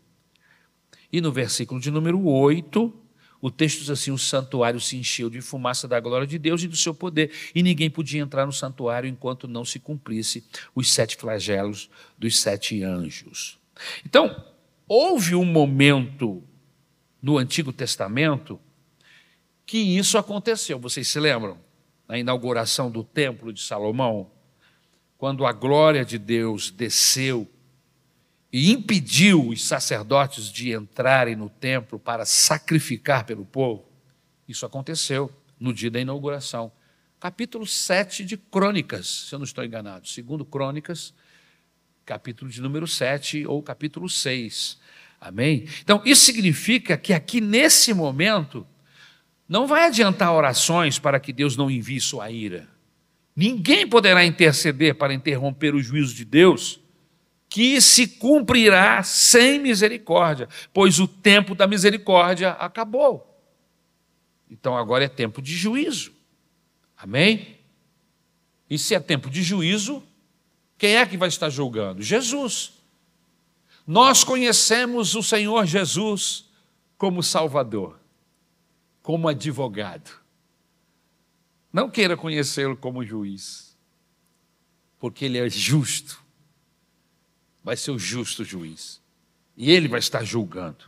[1.13, 2.93] E no versículo de número 8,
[3.41, 6.69] o texto diz assim: o santuário se encheu de fumaça da glória de Deus e
[6.69, 11.17] do seu poder, e ninguém podia entrar no santuário enquanto não se cumprisse os sete
[11.17, 11.89] flagelos
[12.19, 13.59] dos sete anjos.
[14.05, 14.45] Então,
[14.87, 16.43] houve um momento
[17.23, 18.61] no Antigo Testamento
[19.65, 20.79] que isso aconteceu.
[20.79, 21.59] Vocês se lembram?
[22.09, 24.33] Na inauguração do Templo de Salomão,
[25.17, 27.49] quando a glória de Deus desceu
[28.53, 33.89] e impediu os sacerdotes de entrarem no templo para sacrificar pelo povo,
[34.49, 36.73] isso aconteceu no dia da inauguração.
[37.21, 40.09] Capítulo 7 de Crônicas, se eu não estou enganado.
[40.09, 41.15] Segundo Crônicas,
[42.05, 44.79] capítulo de número 7 ou capítulo 6.
[45.21, 45.69] Amém?
[45.83, 48.67] Então, isso significa que aqui nesse momento,
[49.49, 52.69] não vai adiantar orações para que Deus não envie sua ira.
[53.37, 56.80] Ninguém poderá interceder para interromper o juízo de Deus,
[57.51, 63.27] que se cumprirá sem misericórdia, pois o tempo da misericórdia acabou.
[64.49, 66.13] Então agora é tempo de juízo.
[66.97, 67.59] Amém?
[68.69, 70.01] E se é tempo de juízo,
[70.79, 72.01] quem é que vai estar julgando?
[72.01, 72.73] Jesus.
[73.85, 76.49] Nós conhecemos o Senhor Jesus
[76.97, 77.99] como Salvador,
[79.03, 80.21] como advogado.
[81.73, 83.77] Não queira conhecê-lo como juiz,
[85.01, 86.20] porque ele é justo.
[87.63, 89.01] Vai ser o justo juiz.
[89.57, 90.85] E ele vai estar julgando.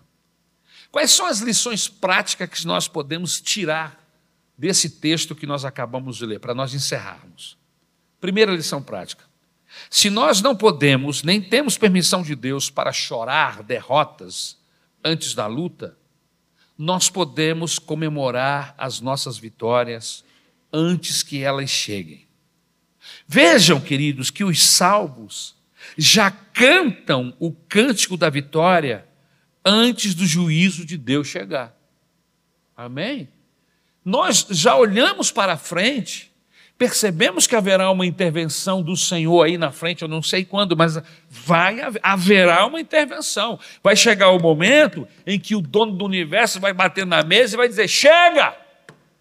[0.91, 3.99] Quais são as lições práticas que nós podemos tirar
[4.57, 7.57] desse texto que nós acabamos de ler, para nós encerrarmos?
[8.21, 9.25] Primeira lição prática.
[9.91, 14.59] Se nós não podemos, nem temos permissão de Deus para chorar derrotas
[15.03, 15.97] antes da luta,
[16.77, 20.25] nós podemos comemorar as nossas vitórias
[20.73, 22.27] antes que elas cheguem.
[23.27, 25.55] Vejam, queridos, que os salvos
[25.97, 29.07] já cantam o cântico da vitória
[29.65, 31.77] antes do juízo de Deus chegar.
[32.77, 33.29] Amém?
[34.05, 36.33] Nós já olhamos para frente,
[36.77, 41.01] percebemos que haverá uma intervenção do Senhor aí na frente, eu não sei quando, mas
[41.31, 43.61] vai haverá uma intervenção.
[43.83, 47.57] Vai chegar o momento em que o dono do universo vai bater na mesa e
[47.57, 48.57] vai dizer: "Chega!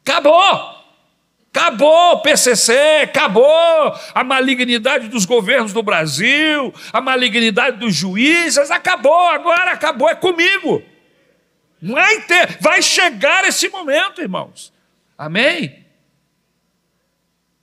[0.03, 0.80] Acabou!"
[1.53, 9.27] Acabou o PCC, acabou a malignidade dos governos do Brasil, a malignidade dos juízes, acabou,
[9.27, 10.81] agora acabou, é comigo.
[11.81, 14.71] Vai, ter, vai chegar esse momento, irmãos.
[15.17, 15.85] Amém?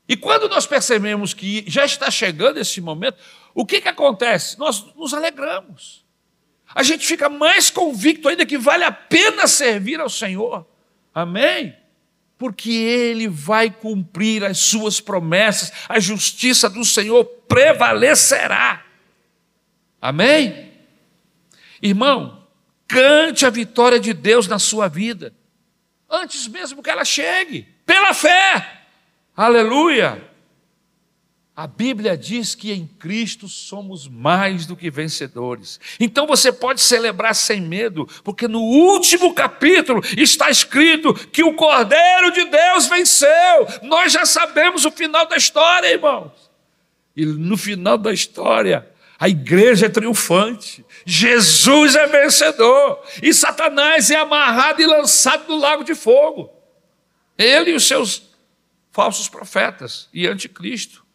[0.06, 3.16] E quando nós percebemos que já está chegando esse momento,
[3.54, 4.58] o que, que acontece?
[4.58, 6.04] Nós nos alegramos.
[6.74, 10.66] A gente fica mais convicto ainda que vale a pena servir ao Senhor.
[11.14, 11.74] Amém?
[12.38, 18.84] Porque ele vai cumprir as suas promessas, a justiça do Senhor prevalecerá.
[20.00, 20.72] Amém?
[21.82, 22.46] Irmão,
[22.86, 25.34] cante a vitória de Deus na sua vida,
[26.08, 28.82] antes mesmo que ela chegue, pela fé.
[29.36, 30.27] Aleluia!
[31.58, 35.80] A Bíblia diz que em Cristo somos mais do que vencedores.
[35.98, 42.30] Então você pode celebrar sem medo, porque no último capítulo está escrito que o Cordeiro
[42.30, 43.66] de Deus venceu.
[43.82, 46.30] Nós já sabemos o final da história, irmãos.
[47.16, 48.88] E no final da história,
[49.18, 50.86] a igreja é triunfante.
[51.04, 53.02] Jesus é vencedor.
[53.20, 56.52] E Satanás é amarrado e lançado no lago de fogo.
[57.36, 58.30] Ele e os seus
[58.92, 61.07] falsos profetas e anticristo.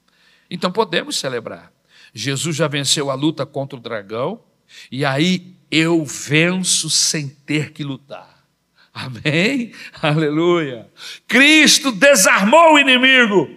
[0.53, 1.73] Então podemos celebrar.
[2.13, 4.39] Jesus já venceu a luta contra o dragão,
[4.91, 8.45] e aí eu venço sem ter que lutar.
[8.93, 9.73] Amém?
[9.99, 10.87] Aleluia.
[11.27, 13.49] Cristo desarmou o inimigo,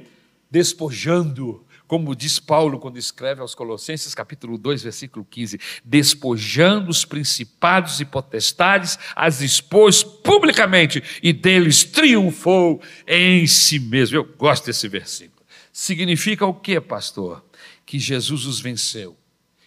[0.50, 8.00] despojando, como diz Paulo quando escreve aos Colossenses, capítulo 2, versículo 15: despojando os principados
[8.00, 14.16] e potestades, as expôs publicamente e deles triunfou em si mesmo.
[14.16, 15.35] Eu gosto desse versículo.
[15.78, 17.44] Significa o que, pastor?
[17.84, 19.14] Que Jesus os venceu,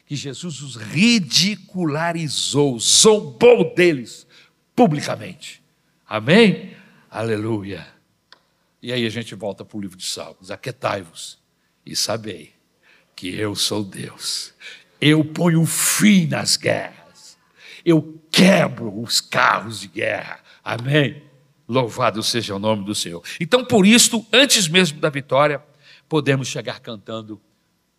[0.07, 4.25] que Jesus os ridicularizou, zombou deles
[4.75, 5.61] publicamente.
[6.07, 6.75] Amém?
[7.11, 7.87] Aleluia.
[8.81, 11.37] E aí a gente volta para o livro de Salmos: Aquetai-vos
[11.85, 12.53] e sabei
[13.15, 14.55] que eu sou Deus.
[14.99, 17.37] Eu ponho fim nas guerras.
[17.85, 20.39] Eu quebro os carros de guerra.
[20.63, 21.21] Amém?
[21.67, 23.23] Louvado seja o nome do Senhor.
[23.39, 25.68] Então, por isso, antes mesmo da vitória,
[26.09, 27.39] podemos chegar cantando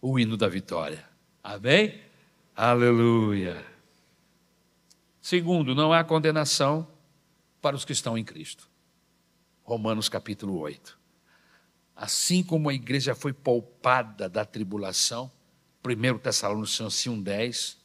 [0.02, 1.08] o hino da vitória.
[1.42, 2.02] Amém?
[2.56, 3.64] Aleluia.
[5.22, 6.86] Segundo, não há condenação
[7.62, 8.68] para os que estão em Cristo.
[9.62, 10.98] Romanos capítulo 8.
[11.94, 15.30] Assim como a igreja foi poupada da tribulação,
[15.84, 17.76] 1 Tessalonicenses 1,10,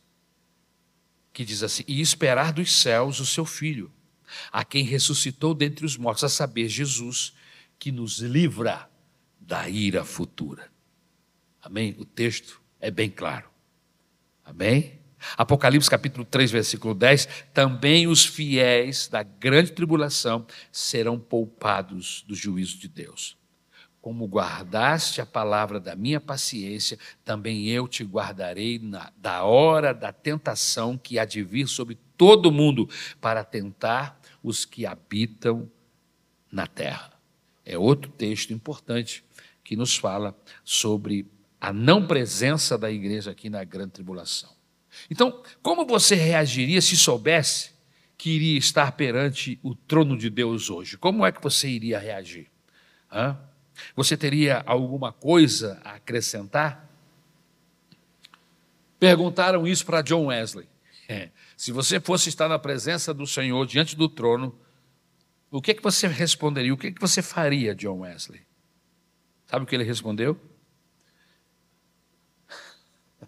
[1.32, 3.92] que diz assim: E esperar dos céus o seu filho,
[4.52, 7.34] a quem ressuscitou dentre os mortos, a saber, Jesus,
[7.78, 8.90] que nos livra
[9.46, 10.70] da ira futura.
[11.62, 11.96] Amém?
[12.00, 13.50] O texto é bem claro.
[14.44, 15.00] Amém?
[15.38, 22.78] Apocalipse capítulo 3, versículo 10, também os fiéis da grande tribulação serão poupados do juízo
[22.78, 23.38] de Deus.
[24.02, 30.14] Como guardaste a palavra da minha paciência, também eu te guardarei na, da hora da
[30.14, 32.88] tentação que há de vir sobre todo mundo
[33.20, 35.70] para tentar os que habitam
[36.52, 37.14] na terra.
[37.66, 39.24] É outro texto importante
[39.66, 41.28] que nos fala sobre
[41.60, 44.52] a não presença da igreja aqui na grande tribulação.
[45.10, 47.72] Então, como você reagiria se soubesse
[48.16, 50.98] que iria estar perante o trono de Deus hoje?
[50.98, 52.48] Como é que você iria reagir?
[53.12, 53.38] Hã?
[53.96, 56.88] Você teria alguma coisa a acrescentar?
[59.00, 60.70] Perguntaram isso para John Wesley.
[61.10, 64.58] É, se você fosse estar na presença do Senhor diante do trono,
[65.50, 66.74] o que, é que você responderia?
[66.74, 68.45] O que, é que você faria, John Wesley?
[69.48, 70.40] Sabe o que ele respondeu?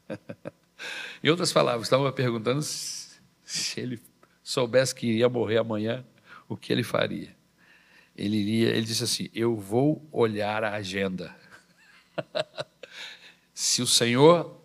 [1.24, 4.02] em outras palavras, estava perguntando se ele
[4.42, 6.06] soubesse que iria morrer amanhã,
[6.48, 7.36] o que ele faria?
[8.16, 11.36] Ele iria, ele disse assim: "Eu vou olhar a agenda.
[13.54, 14.60] se o Senhor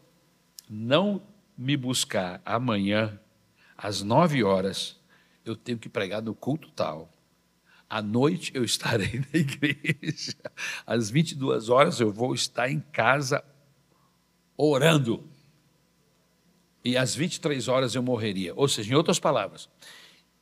[0.68, 1.22] não
[1.56, 3.20] me buscar amanhã
[3.76, 4.98] às nove horas,
[5.44, 7.11] eu tenho que pregar no culto tal.
[7.92, 10.34] À noite eu estarei na igreja.
[10.86, 13.44] Às 22 horas eu vou estar em casa
[14.56, 15.22] orando.
[16.82, 18.54] E às 23 horas eu morreria.
[18.56, 19.68] Ou seja, em outras palavras,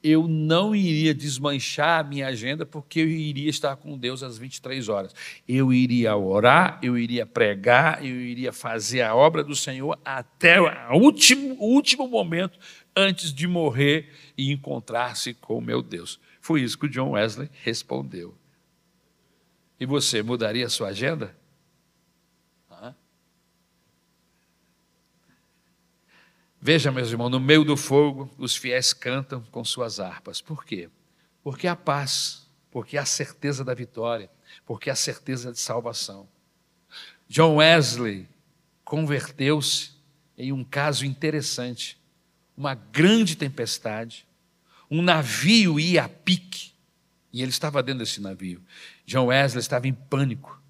[0.00, 4.88] eu não iria desmanchar a minha agenda porque eu iria estar com Deus às 23
[4.88, 5.12] horas.
[5.48, 10.94] Eu iria orar, eu iria pregar, eu iria fazer a obra do Senhor até o
[10.94, 12.56] último, último momento
[12.94, 16.20] antes de morrer e encontrar-se com o meu Deus.
[16.40, 18.34] Foi isso que o John Wesley respondeu.
[19.78, 21.34] E você mudaria a sua agenda?
[26.62, 30.42] Veja, meus irmãos, no meio do fogo, os fiéis cantam com suas harpas.
[30.42, 30.90] Por quê?
[31.42, 34.30] Porque há paz, porque há certeza da vitória,
[34.66, 36.28] porque há certeza de salvação.
[37.26, 38.28] John Wesley
[38.84, 39.92] converteu-se
[40.36, 41.98] em um caso interessante.
[42.54, 44.26] Uma grande tempestade,
[44.90, 46.72] um navio ia a pique,
[47.32, 48.60] e ele estava dentro desse navio.
[49.06, 50.60] John Wesley estava em pânico,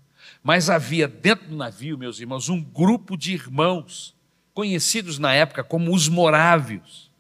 [0.43, 4.15] mas havia dentro do navio, meus irmãos, um grupo de irmãos,
[4.53, 7.11] conhecidos na época como os morávios.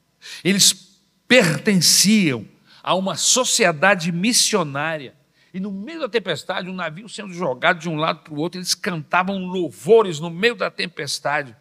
[0.44, 2.46] Eles pertenciam
[2.82, 5.14] a uma sociedade missionária.
[5.53, 8.59] E no meio da tempestade, um navio sendo jogado de um lado para o outro,
[8.59, 11.57] eles cantavam louvores no meio da tempestade.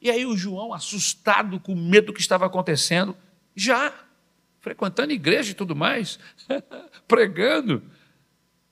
[0.00, 3.16] E aí o João, assustado com o medo que estava acontecendo,
[3.54, 3.92] já
[4.60, 6.18] frequentando igreja e tudo mais,
[7.06, 7.82] pregando,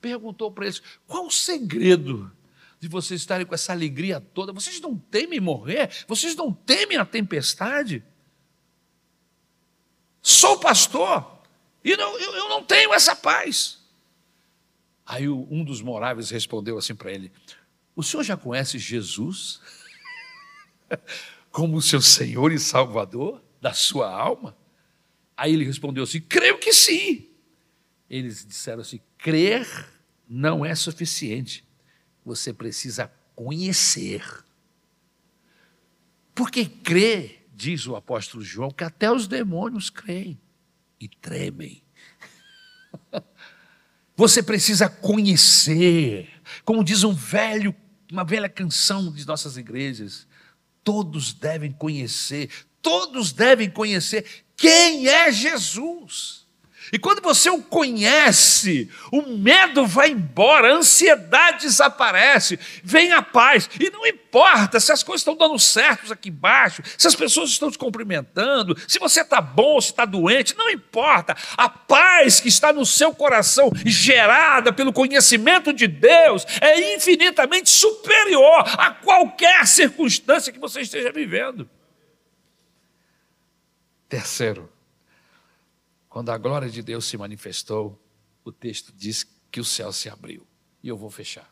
[0.01, 2.31] perguntou para eles: qual o segredo
[2.79, 4.53] de vocês estarem com essa alegria toda?
[4.53, 5.89] Vocês não temem morrer?
[6.07, 8.03] Vocês não temem a tempestade?
[10.21, 11.41] Sou pastor
[11.83, 13.79] e não, eu, eu não tenho essa paz.
[15.05, 17.31] Aí um dos moráveis respondeu assim para ele:
[17.95, 19.61] O senhor já conhece Jesus
[21.49, 24.55] como seu Senhor e Salvador da sua alma?
[25.37, 27.29] Aí ele respondeu assim: Creio que sim.
[28.09, 29.67] Eles disseram assim: Crer
[30.27, 31.63] não é suficiente.
[32.25, 34.23] Você precisa conhecer.
[36.33, 40.39] Porque crer, diz o apóstolo João, que até os demônios creem
[40.99, 41.83] e tremem.
[44.15, 46.29] Você precisa conhecer.
[46.65, 47.75] Como diz um velho,
[48.11, 50.27] uma velha canção de nossas igrejas,
[50.83, 52.49] todos devem conhecer,
[52.81, 56.37] todos devem conhecer quem é Jesus.
[56.91, 63.69] E quando você o conhece, o medo vai embora, a ansiedade desaparece, vem a paz.
[63.77, 67.69] E não importa se as coisas estão dando certo aqui embaixo, se as pessoas estão
[67.69, 71.35] te cumprimentando, se você está bom, se está doente, não importa.
[71.57, 78.63] A paz que está no seu coração, gerada pelo conhecimento de Deus, é infinitamente superior
[78.77, 81.69] a qualquer circunstância que você esteja vivendo.
[84.09, 84.69] Terceiro,
[86.07, 88.01] quando a glória de Deus se manifestou,
[88.43, 90.47] o texto diz que o céu se abriu.
[90.81, 91.51] E eu vou fechar.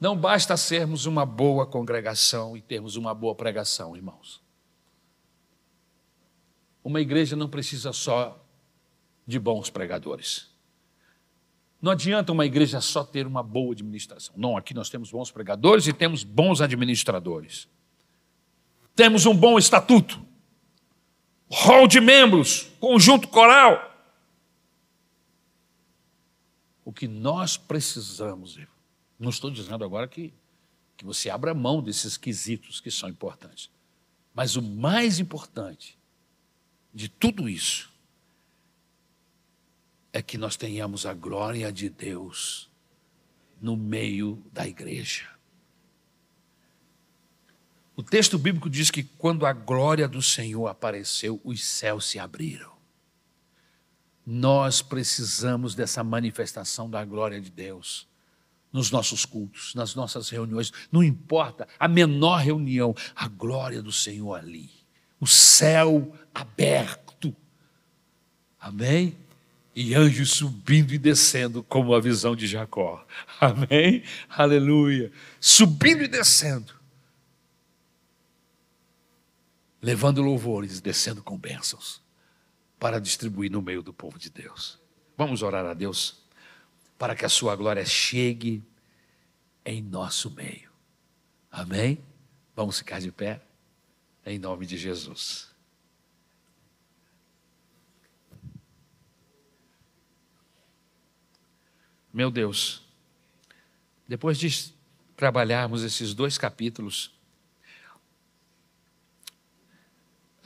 [0.00, 4.40] Não basta sermos uma boa congregação e termos uma boa pregação, irmãos.
[6.84, 8.40] Uma igreja não precisa só
[9.26, 10.48] de bons pregadores.
[11.82, 14.34] Não adianta uma igreja só ter uma boa administração.
[14.36, 17.68] Não, aqui nós temos bons pregadores e temos bons administradores.
[18.94, 20.27] Temos um bom estatuto
[21.50, 23.84] hall de membros, conjunto coral.
[26.84, 28.58] O que nós precisamos,
[29.18, 30.32] não estou dizendo agora que,
[30.96, 33.70] que você abra mão desses quesitos que são importantes,
[34.34, 35.98] mas o mais importante
[36.94, 37.92] de tudo isso
[40.12, 42.70] é que nós tenhamos a glória de Deus
[43.60, 45.37] no meio da igreja.
[47.98, 52.70] O texto bíblico diz que quando a glória do Senhor apareceu, os céus se abriram.
[54.24, 58.06] Nós precisamos dessa manifestação da glória de Deus
[58.72, 64.34] nos nossos cultos, nas nossas reuniões, não importa, a menor reunião, a glória do Senhor
[64.34, 64.70] ali,
[65.18, 67.34] o céu aberto.
[68.60, 69.16] Amém?
[69.74, 73.04] E anjos subindo e descendo, como a visão de Jacó.
[73.40, 74.04] Amém?
[74.28, 75.10] Aleluia.
[75.40, 76.77] Subindo e descendo.
[79.80, 82.02] Levando louvores, descendo com bênçãos,
[82.78, 84.78] para distribuir no meio do povo de Deus.
[85.16, 86.28] Vamos orar a Deus?
[86.98, 88.62] para que a sua glória chegue
[89.64, 90.68] em nosso meio.
[91.50, 91.98] Amém?
[92.56, 93.40] Vamos ficar de pé?
[94.26, 95.48] Em nome de Jesus.
[102.12, 102.82] Meu Deus,
[104.08, 104.74] depois de
[105.16, 107.16] trabalharmos esses dois capítulos,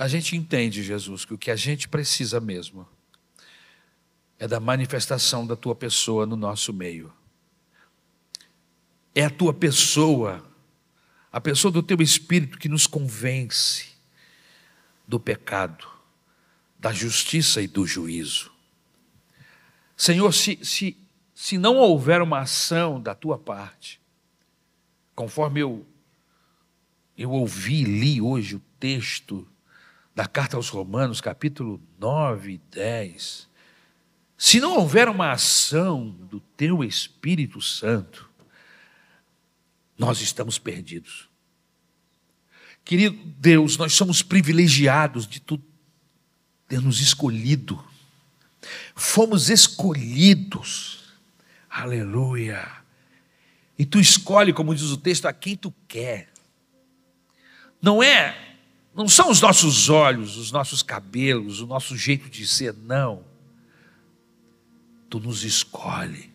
[0.03, 2.89] a gente entende, Jesus, que o que a gente precisa mesmo
[4.37, 7.13] é da manifestação da tua pessoa no nosso meio.
[9.15, 10.45] É a tua pessoa,
[11.31, 13.93] a pessoa do teu espírito que nos convence
[15.07, 15.87] do pecado,
[16.77, 18.51] da justiça e do juízo.
[19.97, 20.97] Senhor, se, se,
[21.33, 24.01] se não houver uma ação da tua parte,
[25.15, 25.87] conforme eu,
[27.17, 29.47] eu ouvi e li hoje o texto
[30.15, 33.49] da carta aos Romanos, capítulo 9 e 10,
[34.37, 38.29] se não houver uma ação do teu Espírito Santo,
[39.97, 41.29] nós estamos perdidos.
[42.85, 45.63] Querido Deus, nós somos privilegiados de tu
[46.67, 47.83] ter nos escolhido.
[48.95, 51.05] Fomos escolhidos.
[51.71, 52.69] Aleluia.
[53.79, 56.33] E tu escolhe, como diz o texto, a quem tu quer.
[57.81, 58.52] Não é,
[58.95, 63.33] não são os nossos olhos, os nossos cabelos, o nosso jeito de ser, não
[65.13, 66.33] tu nos escolhe.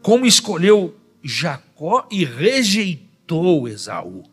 [0.00, 4.24] Como escolheu Jacó e rejeitou Esaú.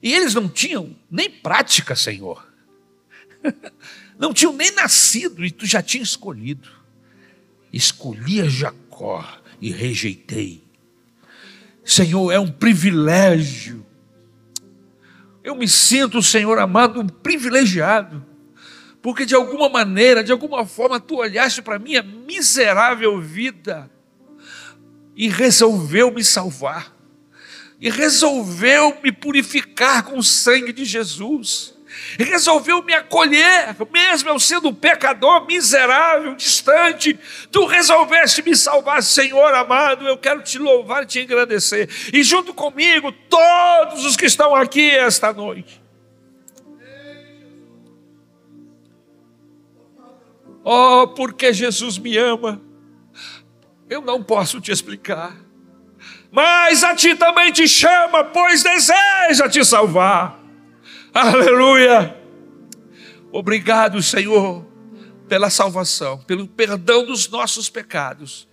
[0.00, 2.46] E eles não tinham nem prática, Senhor.
[4.16, 6.68] Não tinham nem nascido e tu já tinha escolhido.
[7.72, 9.24] Escolhia Jacó
[9.60, 10.64] e rejeitei.
[11.84, 13.86] Senhor, é um privilégio.
[15.48, 18.28] Eu me sinto, Senhor amado, privilegiado
[19.00, 23.90] porque de alguma maneira, de alguma forma, tu olhaste para a minha miserável vida
[25.16, 26.94] e resolveu me salvar,
[27.80, 31.74] e resolveu me purificar com o sangue de Jesus,
[32.18, 37.18] resolveu me acolher, mesmo eu sendo um pecador miserável, distante,
[37.50, 42.54] tu resolveste me salvar, Senhor amado, eu quero te louvar e te agradecer, e junto
[42.54, 45.80] comigo, todos os que estão aqui esta noite,
[50.70, 52.60] Oh, porque Jesus me ama.
[53.88, 55.34] Eu não posso te explicar.
[56.30, 60.37] Mas a ti também te chama, pois deseja te salvar.
[61.20, 62.16] Aleluia.
[63.32, 64.64] Obrigado, Senhor,
[65.26, 68.48] pela salvação, pelo perdão dos nossos pecados.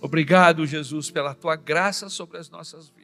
[0.00, 3.03] Obrigado, Jesus, pela tua graça sobre as nossas vidas.